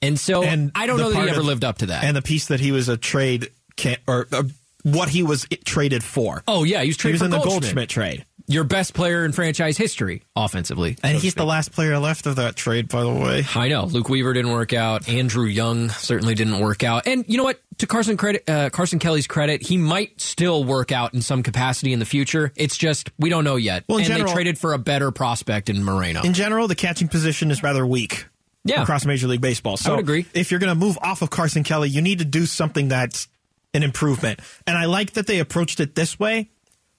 [0.00, 2.04] And so and I don't know that he ever of, lived up to that.
[2.04, 4.44] And the piece that he was a trade can, or, or
[4.85, 6.44] what he was traded for.
[6.46, 7.54] Oh yeah, he was traded he was in Goldschmidt.
[7.54, 8.24] the Goldschmidt trade.
[8.52, 12.36] Your best player in franchise history, offensively, and so he's the last player left of
[12.36, 13.46] that trade, by the way.
[13.54, 15.08] I know Luke Weaver didn't work out.
[15.08, 17.06] Andrew Young certainly didn't work out.
[17.06, 17.62] And you know what?
[17.78, 21.94] To Carson credit, uh, Carson Kelly's credit, he might still work out in some capacity
[21.94, 22.52] in the future.
[22.54, 23.84] It's just we don't know yet.
[23.88, 26.20] Well, and general, they traded for a better prospect in Moreno.
[26.20, 28.26] In general, the catching position is rather weak.
[28.64, 28.82] Yeah.
[28.82, 29.76] across Major League Baseball.
[29.76, 30.26] So I would agree.
[30.34, 33.26] If you're going to move off of Carson Kelly, you need to do something that's
[33.74, 34.38] an improvement.
[34.68, 36.51] And I like that they approached it this way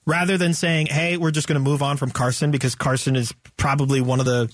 [0.06, 3.32] rather than saying, "Hey, we're just going to move on from Carson because Carson is
[3.56, 4.52] probably one of the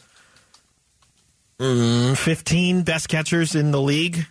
[1.59, 4.27] mm, 15 best catchers in the league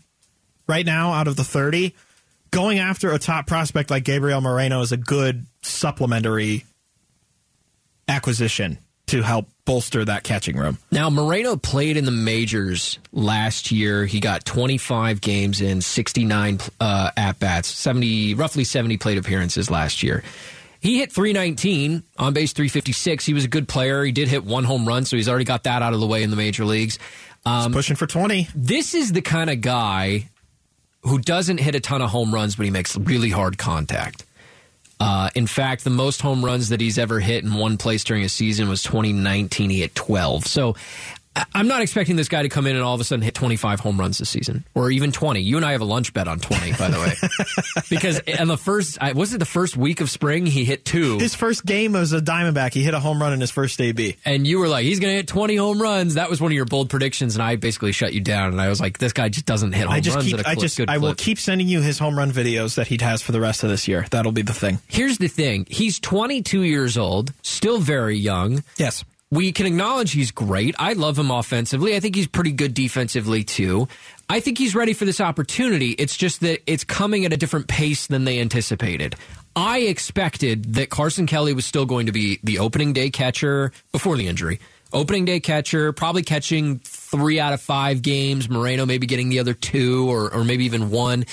[0.68, 1.94] right now out of the 30."
[2.52, 6.66] Going after a top prospect like Gabriel Moreno is a good supplementary
[8.08, 8.80] acquisition
[9.10, 10.78] to help bolster that catching room.
[10.92, 14.06] Now, Moreno played in the majors last year.
[14.06, 20.04] He got 25 games in 69 uh, at bats, 70, roughly 70 plate appearances last
[20.04, 20.24] year.
[20.82, 23.26] He hit 319 on base 356.
[23.26, 24.04] He was a good player.
[24.04, 26.24] He did hit one home run, so he's already got that out of the way
[26.24, 27.00] in the major leagues.
[27.46, 28.48] Um, pushing for 20.
[28.56, 30.30] This is the kind of guy
[31.02, 34.26] who doesn't hit a ton of home runs, but he makes really hard contact.
[35.02, 38.24] Uh, in fact, the most home runs that he's ever hit in one place during
[38.24, 39.70] a season was 2019.
[39.70, 40.46] He hit 12.
[40.46, 40.76] So
[41.54, 43.80] I'm not expecting this guy to come in and all of a sudden hit 25
[43.80, 45.40] home runs this season, or even 20.
[45.42, 48.58] You and I have a lunch bet on 20, by the way, because in the
[48.58, 51.18] first, was it the first week of spring he hit two?
[51.20, 52.74] His first game was a Diamondback.
[52.74, 55.12] He hit a home run in his first AB, and you were like, he's going
[55.12, 56.16] to hit 20 home runs.
[56.16, 58.52] That was one of your bold predictions, and I basically shut you down.
[58.52, 60.32] And I was like, this guy just doesn't hit home I just runs.
[60.32, 63.22] Keep, I just, I will keep sending you his home run videos that he has
[63.22, 64.06] for the rest of this year.
[64.10, 64.80] That'll be the thing.
[64.88, 68.64] Here's the thing: he's 22 years old, still very young.
[68.78, 70.76] Yes we can acknowledge he's great.
[70.80, 71.96] I love him offensively.
[71.96, 73.88] I think he's pretty good defensively too.
[74.28, 75.92] I think he's ready for this opportunity.
[75.92, 79.16] It's just that it's coming at a different pace than they anticipated.
[79.56, 84.18] I expected that Carson Kelly was still going to be the opening day catcher before
[84.18, 84.60] the injury.
[84.92, 88.50] Opening day catcher, probably catching three out of five games.
[88.50, 91.26] Moreno maybe getting the other two or, or maybe even one.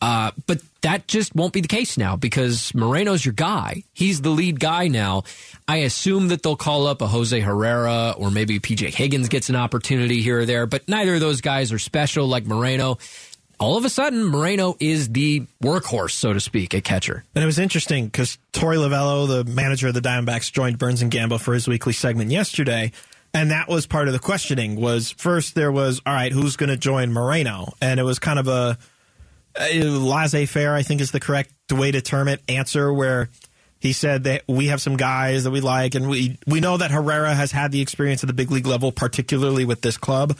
[0.00, 3.82] Uh, but that just won't be the case now because Moreno's your guy.
[3.94, 5.24] He's the lead guy now.
[5.66, 9.56] I assume that they'll call up a Jose Herrera or maybe PJ Higgins gets an
[9.56, 12.98] opportunity here or there, but neither of those guys are special like Moreno.
[13.60, 17.24] All of a sudden, Moreno is the workhorse, so to speak, at catcher.
[17.34, 21.10] And it was interesting because Torey Lovullo, the manager of the Diamondbacks, joined Burns and
[21.10, 22.92] Gambo for his weekly segment yesterday.
[23.34, 26.70] And that was part of the questioning was first there was, all right, who's going
[26.70, 27.74] to join Moreno?
[27.82, 28.78] And it was kind of a,
[29.58, 33.28] uh, laissez-faire, I think is the correct way to term it, answer where
[33.80, 36.90] he said that we have some guys that we like, and we we know that
[36.90, 40.36] Herrera has had the experience at the big league level, particularly with this club.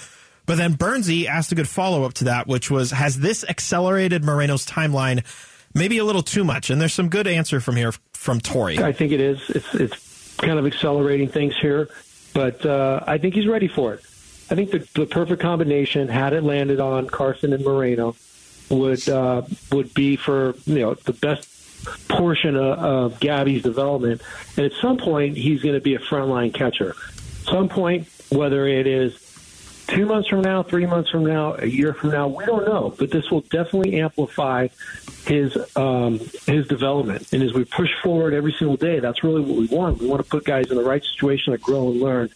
[0.46, 4.24] But then Bernsey asked a good follow up to that, which was, has this accelerated
[4.24, 5.22] Moreno's timeline
[5.74, 6.70] maybe a little too much?
[6.70, 8.78] And there's some good answer from here from Torey.
[8.78, 9.50] I think it is.
[9.50, 11.90] It's it's kind of accelerating things here,
[12.32, 14.00] but uh, I think he's ready for it.
[14.50, 18.16] I think the, the perfect combination, had it landed on Carson and Moreno,
[18.70, 21.48] would uh, would be for you know the best
[22.08, 24.22] portion of, of Gabby's development.
[24.56, 26.94] And at some point, he's going to be a frontline catcher.
[27.44, 29.28] Some point, whether it is
[29.86, 32.94] two months from now, three months from now, a year from now, we don't know.
[32.98, 34.68] But this will definitely amplify
[35.26, 37.32] his um, his development.
[37.32, 39.98] And as we push forward every single day, that's really what we want.
[39.98, 42.30] We want to put guys in the right situation to grow and learn.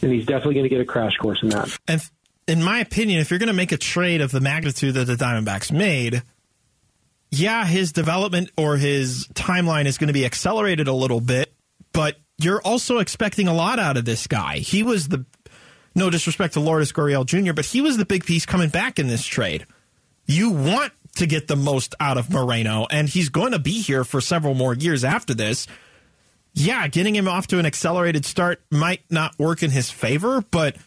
[0.00, 1.76] And he's definitely going to get a crash course in that.
[1.88, 2.08] And
[2.48, 5.14] in my opinion, if you're going to make a trade of the magnitude that the
[5.14, 6.22] Diamondbacks made,
[7.30, 11.52] yeah, his development or his timeline is going to be accelerated a little bit,
[11.92, 14.58] but you're also expecting a lot out of this guy.
[14.58, 15.26] He was the,
[15.94, 19.08] no disrespect to Lourdes Gurriel Jr., but he was the big piece coming back in
[19.08, 19.66] this trade.
[20.24, 24.04] You want to get the most out of Moreno, and he's going to be here
[24.04, 25.66] for several more years after this.
[26.54, 30.76] Yeah, getting him off to an accelerated start might not work in his favor, but–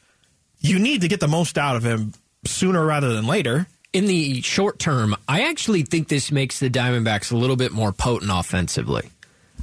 [0.62, 2.14] you need to get the most out of him
[2.46, 3.68] sooner rather than later.
[3.94, 7.92] In the short term, I actually think this makes the Diamondbacks a little bit more
[7.92, 9.10] potent offensively.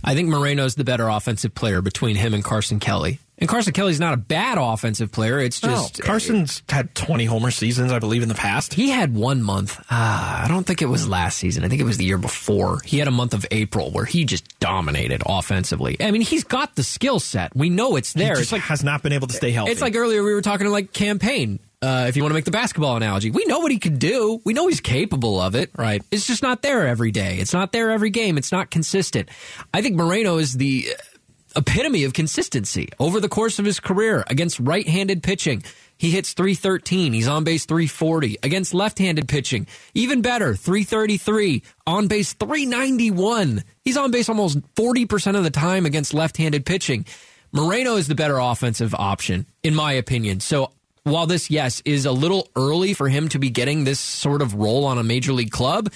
[0.04, 3.20] I think Moreno's the better offensive player between him and Carson Kelly.
[3.38, 5.38] And Carson Kelly's not a bad offensive player.
[5.38, 8.74] It's just no, Carson's it, had 20 homer seasons, I believe, in the past.
[8.74, 9.78] He had one month.
[9.78, 11.64] Uh, I don't think it was last season.
[11.64, 12.80] I think it was the year before.
[12.84, 15.96] He had a month of April where he just dominated offensively.
[16.00, 17.54] I mean, he's got the skill set.
[17.54, 18.38] We know it's there.
[18.38, 19.72] it's like has not been able to stay healthy.
[19.72, 21.60] It's like earlier we were talking to like Cam Payne.
[21.80, 24.40] Uh, if you want to make the basketball analogy, we know what he can do.
[24.44, 25.70] We know he's capable of it.
[25.78, 26.02] Right.
[26.10, 27.36] It's just not there every day.
[27.38, 28.36] It's not there every game.
[28.36, 29.28] It's not consistent.
[29.72, 30.88] I think Moreno is the
[31.58, 35.62] epitome of consistency over the course of his career against right-handed pitching.
[35.96, 37.12] He hits 313.
[37.12, 38.38] He's on base 340.
[38.42, 41.62] Against left handed pitching, even better, 333.
[41.86, 43.64] On base 391.
[43.84, 47.04] He's on base almost 40% of the time against left handed pitching.
[47.50, 50.38] Moreno is the better offensive option, in my opinion.
[50.38, 50.70] So
[51.02, 54.54] while this, yes, is a little early for him to be getting this sort of
[54.54, 55.92] role on a major league club,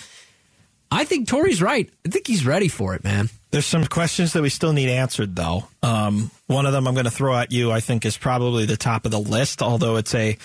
[0.90, 1.88] I think Torey's right.
[2.04, 3.28] I think he's ready for it, man.
[3.52, 5.68] There's some questions that we still need answered, though.
[5.82, 8.78] Um, one of them I'm going to throw at you, I think, is probably the
[8.78, 10.38] top of the list, although it's a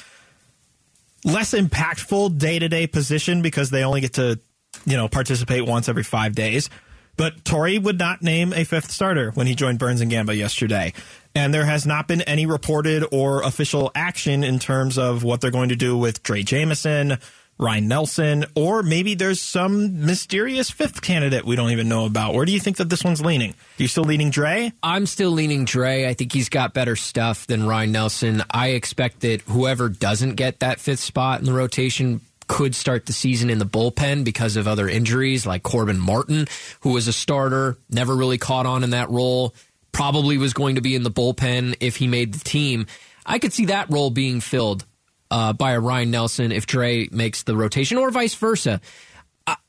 [1.24, 4.38] less impactful day to day position because they only get to,
[4.86, 6.70] you know, participate once every five days.
[7.16, 10.94] But Torey would not name a fifth starter when he joined Burns and Gambo yesterday.
[11.34, 15.50] And there has not been any reported or official action in terms of what they're
[15.50, 17.20] going to do with Drey Jameson,
[17.60, 22.36] Ryan Nelson, or maybe there's some mysterious fifth candidate we don't even know about.
[22.36, 23.56] Where do you think that this one's leaning?
[23.78, 24.72] You still leaning Drey?
[24.84, 26.08] I'm still leaning Drey.
[26.08, 28.44] I think he's got better stuff than Ryan Nelson.
[28.52, 33.14] I expect that whoever doesn't get that fifth spot in the rotation could start the
[33.14, 36.48] season in the bullpen because of other injuries, like Corbin Martin,
[36.82, 39.54] who was a starter, never really caught on in that role,
[39.92, 42.86] probably was going to be in the bullpen if he made the team.
[43.26, 44.86] I could see that role being filled
[45.32, 48.82] uh, by a Ryan Nelson if Drey makes the rotation, or vice versa.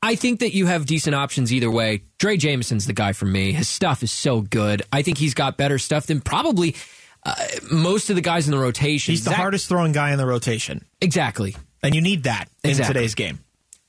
[0.03, 2.03] I, think that you have decent options either way.
[2.19, 3.53] Drey Jameson's the guy for me.
[3.53, 4.83] His stuff is so good.
[4.93, 6.75] I think he's got better stuff than probably
[7.25, 7.35] uh,
[7.71, 9.13] most of the guys in the rotation.
[9.13, 10.85] He's the Zach- hardest throwing guy in the rotation.
[11.01, 11.55] Exactly.
[11.81, 12.95] And you need that in Exactly.
[12.95, 13.39] today's game.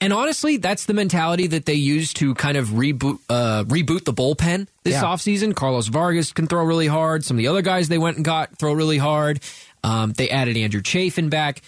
[0.01, 4.13] And honestly, that's the mentality that they use to kind of reboot uh, reboot the
[4.13, 5.03] bullpen this Yeah.
[5.03, 5.55] offseason.
[5.55, 7.25] Carlos Vargas can throw really hard.
[7.25, 9.41] Some of the other guys they went and got throw really hard.
[9.83, 11.61] Um, they added Andrew Chafin back.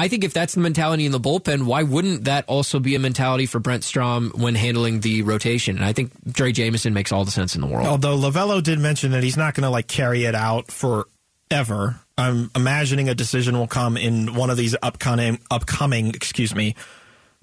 [0.00, 3.00] I think if that's the mentality in the bullpen, why wouldn't that also be a
[3.00, 5.76] mentality for Brent Strom when handling the rotation?
[5.76, 7.86] And I think Drey Jameson makes all the sense in the world.
[7.86, 11.98] Although Lovullo did mention that he's not going to like carry it out forever.
[12.16, 16.76] I'm imagining a decision will come in one of these upcoming, upcoming, excuse me,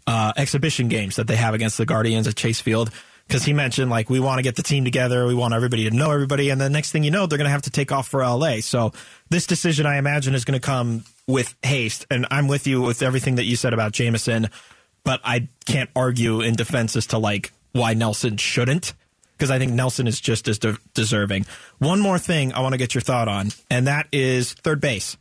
[0.07, 2.89] uh, exhibition games that they have against the Guardians at Chase Field.
[3.27, 5.95] Because he mentioned like we want to get the team together, we want everybody to
[5.95, 8.07] know everybody, and the next thing you know, they're going to have to take off
[8.07, 8.57] for LA.
[8.61, 8.91] So
[9.29, 12.05] this decision, I imagine, is going to come with haste.
[12.11, 14.49] And I'm with you with everything that you said about Jameson,
[15.03, 18.93] but I can't argue in defense as to like why Nelson shouldn't
[19.37, 21.45] because I think Nelson is just as de- deserving.
[21.79, 25.17] One more thing I want to get your thought on, and that is third base.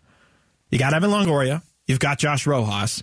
[0.71, 3.03] You got Evan Longoria, you've got Josh Rojas.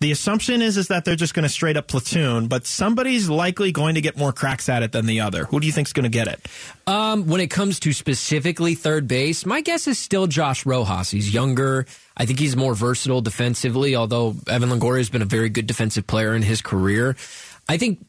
[0.00, 3.70] The assumption is is that they're just going to straight up platoon, but somebody's likely
[3.70, 5.44] going to get more cracks at it than the other.
[5.44, 6.40] Who do you think's going to get it?
[6.86, 11.10] Um, when it comes to specifically third base, my guess is still Josh Rojas.
[11.10, 11.84] He's younger.
[12.16, 16.06] I think he's more versatile defensively, although Evan Longoria has been a very good defensive
[16.06, 17.14] player in his career.
[17.68, 18.02] I think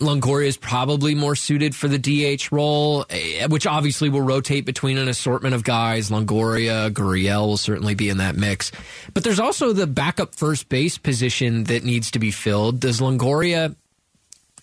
[0.00, 4.96] Longoria is probably more suited for the DH role, eh, which obviously will rotate between
[4.96, 6.08] an assortment of guys.
[6.08, 8.70] Longoria, Gurriel will certainly be in that mix.
[9.12, 12.78] But there's also the backup first base position that needs to be filled.
[12.78, 13.74] Does Longoria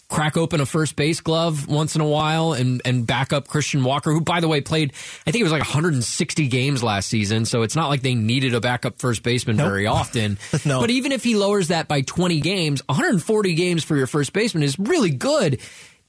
[0.08, 3.84] crack open a first base glove once in a while and and back up Christian
[3.84, 4.94] Walker, who by the way played
[5.26, 8.54] I think it was like 160 games last season, so it's not like they needed
[8.54, 9.68] a backup first baseman Nope.
[9.68, 10.38] very often.
[10.66, 10.80] No.
[10.80, 14.64] But even if he lowers that by 20 games, 140 games for your first baseman
[14.64, 15.60] is really good.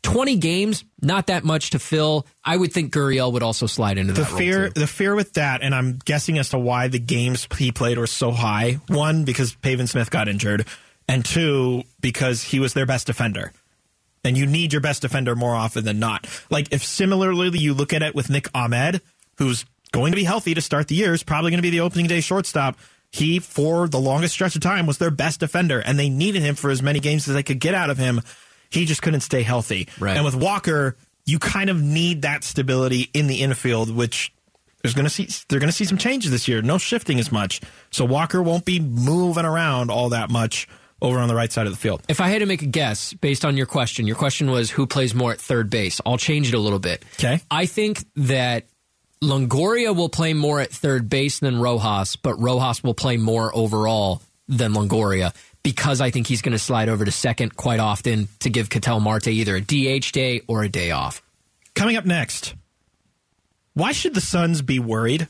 [0.03, 2.27] 20 games, not that much to fill.
[2.45, 5.63] I would think Gurriel would also slide into The that fear, the fear with that,
[5.63, 8.79] and I'm guessing as to why the games he played were so high.
[8.87, 10.67] One, because Pavin Smith got injured,
[11.09, 13.53] and two, because he was their best defender.
[14.27, 16.27] And you need your best defender more often than not.
[16.51, 19.01] Like if similarly you look at it with Nick Ahmed,
[19.39, 21.81] who's going to be healthy to start the year, is probably going to be the
[21.81, 22.77] opening day shortstop.
[23.13, 26.55] He, for the longest stretch of time, was their best defender, and they needed him
[26.57, 28.21] for as many games as they could get out of him.
[28.69, 29.89] He just couldn't stay healthy.
[29.99, 30.17] Right.
[30.17, 34.33] And with Walker, you kind of need that stability in the infield, which
[34.83, 36.63] there's going to see they're going to see some changes this year.
[36.63, 37.61] No shifting as much,
[37.91, 40.69] so Walker won't be moving around all that much
[41.03, 42.03] over on the right side of the field.
[42.09, 44.87] If I had to make a guess based on your question, your question was who
[44.87, 46.01] plays more at third base.
[46.07, 47.05] I'll change it a little bit.
[47.19, 47.41] Okay.
[47.51, 48.67] I think that
[49.23, 54.23] Longoria will play more at third base than Rojas, but Rojas will play more overall
[54.49, 58.51] than Longoria because I think he's going to slide over to second quite often to
[58.51, 61.23] give Ketel Marte either a DH day or a day off.
[61.75, 62.55] Coming up next,
[63.75, 65.27] why should the Suns be worried?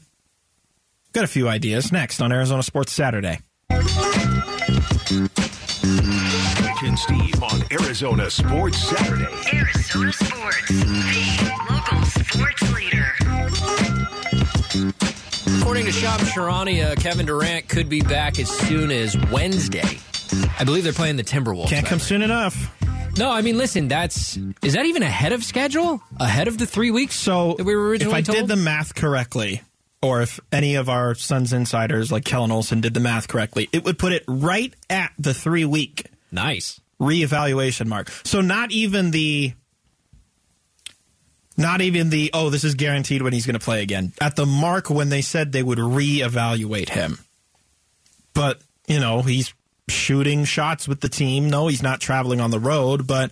[1.13, 3.39] Got a few ideas next on Arizona Sports Saturday.
[5.09, 9.23] Mike and Steve on Arizona Sports Saturday.
[9.55, 13.07] Arizona Sports, the local sports leader.
[15.61, 20.01] According to Shams Charania, uh, Kevin Durant could be back as soon as Wednesday.
[20.59, 21.69] I believe they're playing the Timberwolves.
[21.69, 22.05] Can't come night.
[22.05, 22.73] soon enough.
[23.17, 26.03] No, I mean, listen, that's is that even ahead of schedule?
[26.19, 27.15] Ahead of the three weeks?
[27.15, 28.39] So that we were originally if I told?
[28.39, 29.63] did the math correctly,
[30.03, 33.85] or if any of our Suns insiders like Kellan Olson did the math correctly, it
[33.85, 36.81] would put it right at the three week nice.
[37.01, 38.11] reevaluation mark.
[38.25, 39.55] So not even the
[41.57, 44.13] not even the oh this is guaranteed when he's going to play again.
[44.21, 47.19] At the mark when they said they would reevaluate him.
[48.35, 49.55] But, you know, he's
[49.89, 51.49] shooting shots with the team.
[51.49, 53.31] No, he's not traveling on the road, but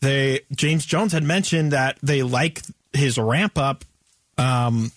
[0.00, 3.84] they James Jones had mentioned that they like his ramp up
[4.38, 4.92] um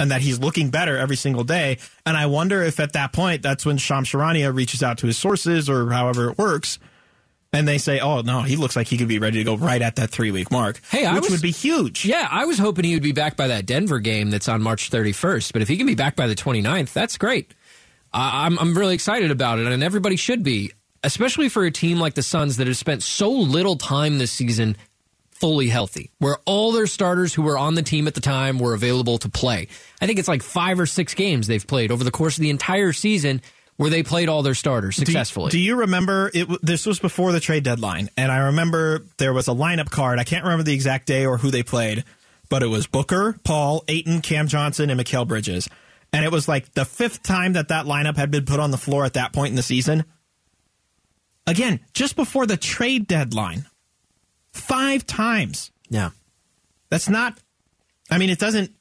[0.00, 1.78] and that he's looking better every single day.
[2.04, 5.16] And I wonder if at that point that's when Sham Charania reaches out to his
[5.18, 6.80] sources or however it works
[7.52, 9.82] and they say, "Oh no, he looks like he could be ready to go right
[9.82, 12.04] at that three week mark." Hey, I which was- would be huge.
[12.04, 14.88] Yeah, I was hoping he would be back by that Denver game that's on March
[14.90, 15.52] 31st.
[15.52, 17.52] But if he can be back by the 29th, that's great.
[18.12, 20.70] I I'm, I'm really excited about it, and everybody should be,
[21.02, 24.76] especially for a team like the Suns that has spent so little time this season
[25.40, 28.74] fully healthy, where all their starters who were on the team at the time were
[28.74, 29.68] available to play.
[30.00, 32.50] I think it's like five or six games they've played over the course of the
[32.50, 33.40] entire season
[33.76, 35.50] where they played all their starters Do you- successfully.
[35.50, 36.46] Do you, remember it?
[36.62, 40.18] This was before the trade deadline, and I remember there was a lineup card.
[40.18, 42.04] I can't remember the exact day or who they played,
[42.50, 45.68] but it was Booker, Paul, Ayton, Cam Johnson, and Mikal Bridges.
[46.12, 48.76] And it was like the fifth time that that lineup had been put on the
[48.76, 50.04] floor at that point in the season.
[51.46, 53.64] Again, just before the trade deadline,
[54.52, 55.70] five times.
[55.88, 56.10] yeah.
[56.90, 57.38] That's not.
[58.10, 58.72] I mean, it doesn't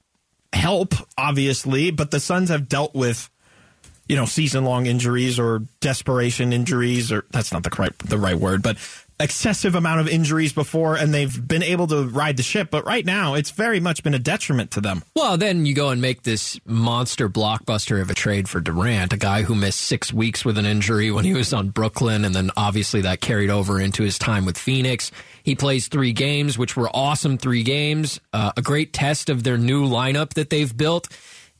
[0.51, 3.29] help, obviously, but the Suns have dealt with,
[4.07, 8.35] you know, season long injuries or desperation injuries, or that's not the right the right
[8.35, 8.77] word, but
[9.19, 12.69] excessive amount of injuries before, and they've been able to ride the ship.
[12.71, 15.03] But right now, it's very much been a detriment to them.
[15.15, 19.17] Well, then you go and make this monster blockbuster of a trade for Durant, a
[19.17, 22.51] guy who missed six weeks with an injury when he was on Brooklyn, and then
[22.55, 25.11] obviously that carried over into his time with Phoenix.
[25.43, 29.57] He plays three games, which were awesome three games, uh, a great test of their
[29.57, 31.07] new lineup that they've built.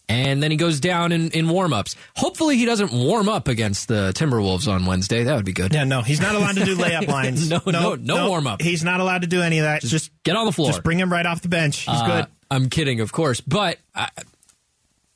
[0.09, 1.95] And then he goes down in, in warm ups.
[2.15, 5.23] Hopefully, he doesn't warm up against the Timberwolves on Wednesday.
[5.23, 5.71] That would be good.
[5.71, 7.47] Yeah, no, he's not allowed to do layup lines.
[7.47, 8.59] No, no, no warm-up.
[8.61, 9.83] He's not allowed to do any of that.
[9.83, 10.69] Just, Get on the floor.
[10.71, 11.77] just bring him right off the bench.
[11.81, 12.25] He's Uh, good.
[12.49, 13.39] I'm kidding, of course.
[13.39, 14.07] But uh,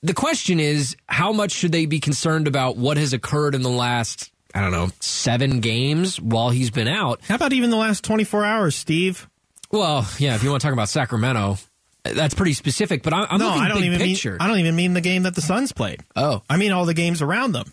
[0.04, 3.70] the question is, how much should they be concerned about what has occurred in the
[3.72, 7.20] last, I don't know, seven games while he's been out?
[7.28, 9.28] How about even the last 24 hours, Steve?
[9.72, 11.58] Well, yeah, if you want to talk about Sacramento,
[12.04, 13.04] that's pretty specific.
[13.04, 14.32] But I'm, I'm no, I don't even picture.
[14.32, 14.42] mean.
[14.42, 16.02] I don't even mean the game that the Suns played.
[16.16, 17.72] oh, I mean all the games around them.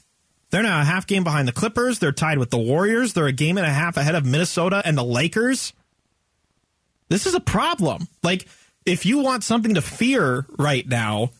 [0.50, 2.00] They're now a half game behind the Clippers.
[2.00, 3.12] They're tied with the Warriors.
[3.12, 5.72] They're a game and a half ahead of Minnesota and the Lakers.
[7.08, 8.08] This is a problem.
[8.22, 8.48] Like,
[8.84, 11.30] if you want something to fear right now,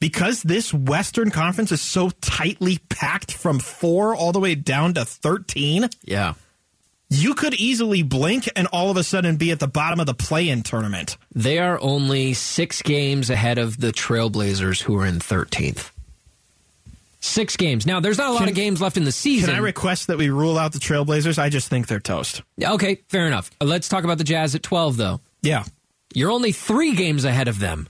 [0.00, 5.04] because this Western Conference is so tightly packed from four all the way down to
[5.04, 6.34] 13, yeah.
[7.10, 10.14] You could easily blink and all of a sudden be at the bottom of the
[10.14, 11.16] play in tournament.
[11.34, 15.90] They are only six games ahead of the Trailblazers, who are in 13th.
[17.20, 17.84] Six games.
[17.86, 19.48] Now, there's not a lot Can- of games left in the season.
[19.50, 21.38] Can I request that we rule out the Trailblazers?
[21.38, 22.42] I just think they're toast.
[22.62, 23.50] okay, fair enough.
[23.60, 25.20] Let's talk about the Jazz at 12, though.
[25.42, 25.64] Yeah.
[26.14, 27.88] You're only three games ahead of them.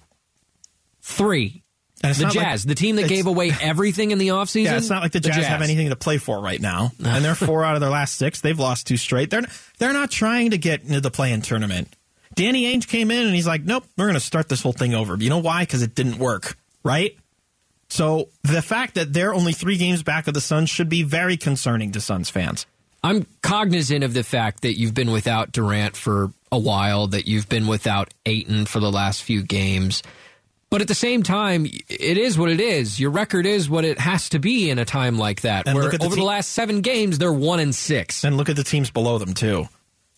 [1.03, 1.63] Three.
[2.03, 4.65] The not like- Jazz, the team that gave away everything in the offseason.
[4.65, 7.35] Yeah, it's not like the Jazz, have anything to play for right now, and they're
[7.35, 8.41] four out of their last six.
[8.41, 9.31] They've lost two straight.
[9.31, 9.43] They're
[9.79, 11.95] they're not trying to get into the play-in tournament.
[12.35, 14.95] Danny Ainge came in and he's like, "Nope, we're going to start this whole thing
[14.95, 15.63] over." You know why?
[15.63, 17.17] Because it didn't work, right?
[17.89, 21.37] So the fact that they're only three games back of the Suns should be very
[21.37, 22.67] concerning to Suns fans.
[23.03, 27.49] I'm cognizant of the fact that you've been without Durant for a while, that you've
[27.49, 30.03] been without Ayton for the last few games.
[30.71, 33.01] But at the same time, it is what it is.
[33.01, 35.67] Your record is what it has to be in a time like that.
[35.67, 38.23] And where the over the last seven games, they're one and six.
[38.23, 39.69] And look at the teams below them too.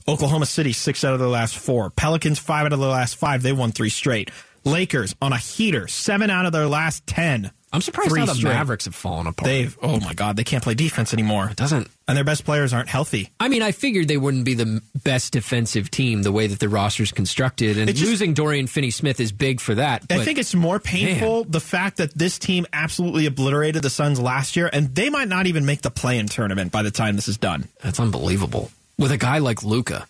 [0.09, 1.90] Oklahoma City six out of their last four.
[1.90, 3.42] Pelicans five out of their last five.
[3.42, 4.30] They won three straight.
[4.64, 7.53] Lakers on a heater seven out of their last ten.
[7.72, 8.52] I'm surprised how the straight.
[8.52, 9.46] Mavericks have fallen apart.
[9.46, 11.52] They've oh my god, they can't play defense anymore.
[11.54, 13.30] doesn't And their best players aren't healthy.
[13.38, 16.68] I mean, I figured they wouldn't be the best defensive team the way that the
[16.68, 20.04] roster's constructed, and It just- losing Dorian Finney-Smith is big for that.
[20.10, 24.56] I think it's more painful the fact that this team absolutely obliterated the Suns last
[24.56, 27.36] year, and they might not even make the play-in tournament by the time this is
[27.38, 27.68] done.
[27.82, 30.06] that's unbelievable with a guy like Luka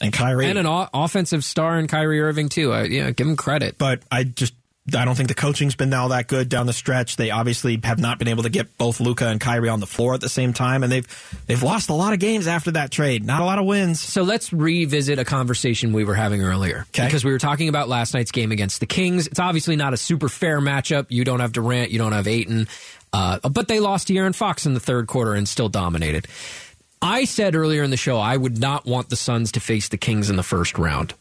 [0.00, 2.72] And Kyrie, and an o- offensive star in Kyrie Irving too.
[2.72, 3.76] I, yeah, give him credit.
[3.78, 4.54] but I just
[4.94, 7.16] I don't think the coaching's been all that good down the stretch.
[7.16, 10.14] They obviously have not been able to get both Luka and Kyrie on the floor
[10.14, 11.06] at the same time, and they've
[11.46, 13.24] they've lost a lot of games after that trade.
[13.24, 14.00] Not a lot of wins.
[14.00, 16.86] So let's revisit a conversation we were having earlier.
[16.92, 17.06] 'Kay.
[17.06, 19.26] Because we were talking about last night's game against the Kings.
[19.26, 21.06] It's obviously not a super fair matchup.
[21.08, 22.68] You don't have Durant, you don't have Ayton.
[23.12, 26.26] Uh, but they lost to Aaron Fox in the third quarter and still dominated.
[27.00, 29.96] I said earlier in the show I would not want the Suns to face the
[29.96, 31.14] Kings in the first round.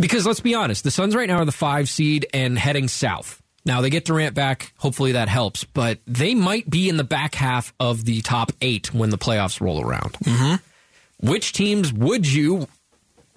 [0.00, 3.40] Because let's be honest, the Suns right now are the five seed and heading south.
[3.66, 4.72] Now they get Durant back.
[4.78, 8.94] Hopefully that helps, but they might be in the back half of the top eight
[8.94, 10.14] when the playoffs roll around.
[10.24, 11.28] Mm-hmm.
[11.28, 12.66] Which teams would you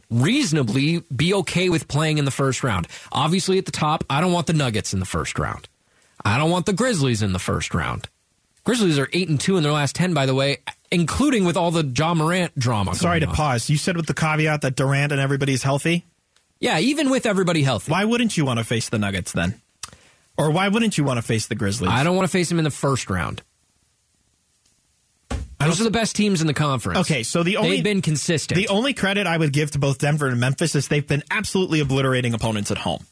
[0.10, 2.88] reasonably be okay with playing in the first round?
[3.12, 5.68] Obviously, at the top, I don't want the Nuggets in the first round.
[6.24, 8.08] I don't want the Grizzlies in the first round.
[8.64, 10.60] Grizzlies are eight and two in their last ten, by the way,
[10.90, 12.96] including with all the Ja Morant drama.
[12.96, 13.36] Sorry to on.
[13.36, 13.70] pause.
[13.70, 16.06] You said with the caveat that Durant and everybody's healthy.
[16.64, 17.92] Yeah, even with everybody healthy.
[17.92, 19.62] Why wouldn't you want to face the Nuggets then?
[20.38, 21.92] Or why wouldn't you want to face the Grizzlies?
[21.92, 23.42] I don't want to face them in the first round.
[25.60, 27.00] Those are the best teams in the conference.
[27.00, 28.58] Okay, so the only they've been consistent.
[28.58, 31.82] The only credit I would give to both Denver and Memphis is they've been absolutely
[31.82, 33.06] obliterating opponents at home.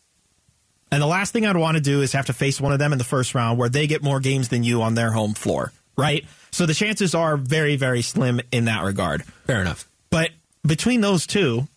[0.90, 2.94] And the last thing I'd want to do is have to face one of them
[2.94, 5.74] in the first round where they get more games than you on their home floor,
[5.98, 6.26] right?
[6.52, 9.24] So the chances are very, very slim in that regard.
[9.46, 9.90] Fair enough.
[10.10, 10.32] But
[10.66, 11.68] between those two,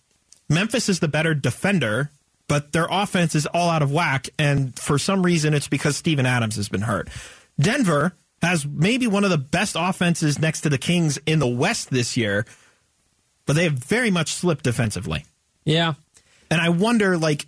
[0.49, 2.11] Memphis is the better defender,
[2.47, 4.29] but their offense is all out of whack.
[4.37, 7.09] And for some reason, it's because Steven Adams has been hurt.
[7.59, 11.89] Denver has maybe one of the best offenses next to the Kings in the West
[11.89, 12.45] this year,
[13.45, 15.25] but they have very much slipped defensively.
[15.63, 15.93] Yeah.
[16.51, 17.47] And I wonder, like,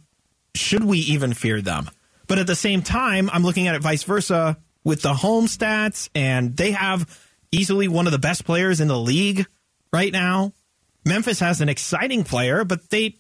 [0.56, 1.90] should we even fear them?
[2.28, 6.10] But at the same time, I'm looking at it vice versa with the home stats,
[6.16, 7.08] and they have
[7.52, 9.46] easily one of the best players in the league
[9.94, 10.54] right now.
[11.08, 13.16] Memphis has an exciting player, but they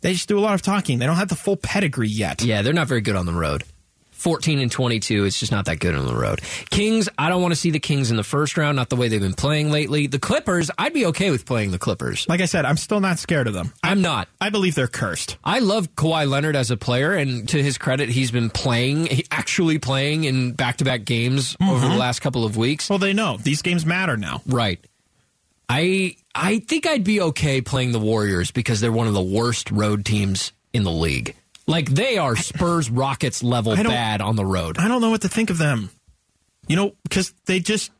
[0.00, 0.98] they just do a lot of talking.
[0.98, 2.42] They don't have the full pedigree yet.
[2.42, 3.64] Yeah, they're not very good on the road.
[4.12, 6.40] 14 and 22, it's just not that good on the road.
[6.70, 9.06] Kings, I don't want to see the Kings in the first round, not the way
[9.06, 10.08] they've been playing lately.
[10.08, 12.28] The Clippers, I'd be okay with playing the Clippers.
[12.28, 13.72] Like I said, I'm still not scared of them.
[13.80, 14.26] I'm not.
[14.40, 15.36] I believe they're cursed.
[15.44, 19.24] I love Kawhi Leonard as a player, and to his credit, he's been playing, he
[19.30, 21.92] actually playing in back to back games over mm-hmm.
[21.92, 22.90] the last couple of weeks.
[22.90, 24.42] Well, they know these games matter now.
[24.46, 24.84] Right.
[25.68, 29.70] I I think I'd be okay playing the Warriors because they're one of the worst
[29.70, 31.34] road teams in the league.
[31.66, 34.78] Like they are Spurs Rockets level bad on the road.
[34.78, 35.90] I don't know what to think of them.
[36.66, 37.90] You know, because they just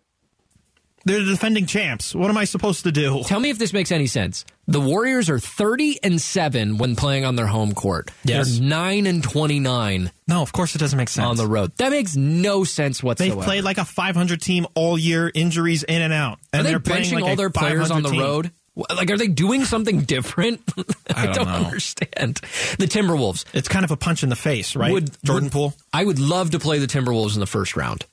[1.05, 2.15] they're the defending champs.
[2.15, 3.23] What am I supposed to do?
[3.25, 4.45] Tell me if this makes any sense.
[4.71, 8.11] The Warriors are 30 and 7 when playing on their home court.
[8.23, 8.59] Yes.
[8.59, 11.25] They're 9 and 29 No, of course it doesn't make sense.
[11.27, 11.73] on the road.
[11.79, 13.37] That makes no sense whatsoever.
[13.37, 16.75] They've played like a 500 team all year, injuries in and out, Are and they
[16.75, 18.21] are benching like all their players on the team.
[18.21, 18.51] road?
[18.95, 20.61] Like, are they doing something different?
[21.17, 21.55] I, don't don't, know.
[21.67, 22.37] understand.
[22.79, 23.45] The Timberwolves.
[23.53, 24.93] It's kind of a punch in the face, right?
[24.93, 25.75] Would Jordan would- Poole.
[25.93, 28.05] I would love to play the Timberwolves in the first round.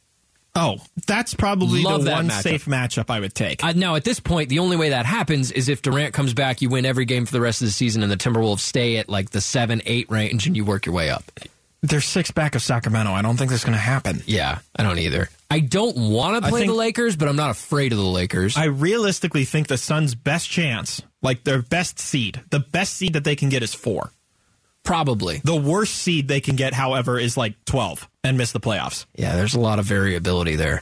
[0.55, 2.41] Oh, that's probably Love the that one matchup.
[2.41, 3.63] safe matchup I would take.
[3.63, 6.61] Uh, now, at this point, the only way that happens is if Durant comes back,
[6.61, 9.09] you win every game for the rest of the season, and the Timberwolves stay at
[9.09, 11.23] like the seven, eight range, and you work your way up.
[11.81, 13.11] They're six back of Sacramento.
[13.11, 14.23] I don't think that's going to happen.
[14.25, 15.29] Yeah, I don't either.
[15.51, 18.57] I don't want to play think- the Lakers, but I'm not afraid of the Lakers.
[18.57, 23.23] I realistically think the Suns' best chance, like their best seed, the best seed that
[23.23, 24.09] they can get is four.
[24.85, 25.41] Probably.
[25.43, 29.05] The worst seed they can get, however, is like 12 and miss the playoffs.
[29.15, 30.81] Yeah, there's a lot of variability there.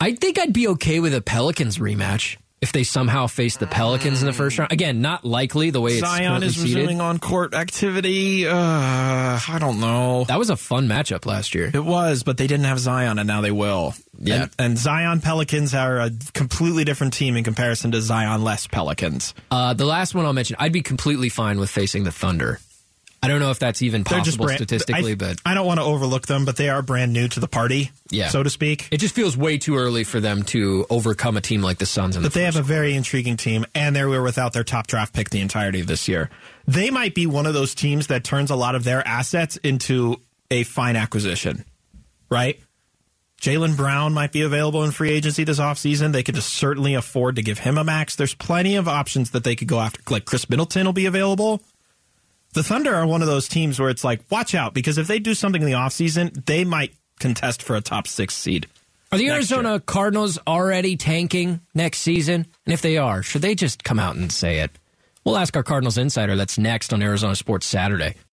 [0.00, 4.22] I think I'd be okay with a Pelicans rematch if they somehow face the Pelicans
[4.22, 4.72] in the first round.
[4.72, 6.76] Again, not likely the way it's Zion currently is seated.
[6.76, 8.46] resuming on court activity.
[8.46, 10.24] Uh, I don't know.
[10.24, 11.70] That was a fun matchup last year.
[11.74, 13.92] It was, but they didn't have Zion, and now they will.
[14.18, 14.44] Yeah.
[14.44, 19.34] And, and Zion Pelicans are a completely different team in comparison to Zion less Pelicans.
[19.50, 22.60] Uh, the last one I'll mention, I'd be completely fine with facing the Thunder.
[23.24, 25.84] I don't know if that's even possible brand, statistically, I, but I don't want to
[25.84, 28.28] overlook them, but they are brand new to the party, Yeah.
[28.28, 28.88] so to speak.
[28.90, 32.16] it just feels way too early for them to overcome a team like the Suns.
[32.16, 34.86] In the But they have a very intriguing team, and they were without their top
[34.86, 36.30] draft pick the entirety of this year.
[36.66, 40.20] They might be one of those teams that turns a lot of their assets into
[40.50, 41.64] a fine acquisition,
[42.30, 42.60] right?
[43.40, 46.12] Jaylen Brown might be available in free agency this offseason.
[46.12, 48.16] They could just certainly afford to give him a max.
[48.16, 50.00] There's plenty of options that they could go after.
[50.10, 51.60] Like Khris Middleton will be available.
[52.54, 55.18] The Thunder are one of those teams where it's like, watch out, because if they
[55.18, 58.68] do something in the offseason, they might contest for a top six seed.
[59.10, 62.46] Are the Arizona Cardinals already tanking next season?
[62.64, 64.70] And if they are, should they just come out and say it?
[65.24, 68.14] We'll ask our Cardinals insider that's next on Arizona Sports Saturday.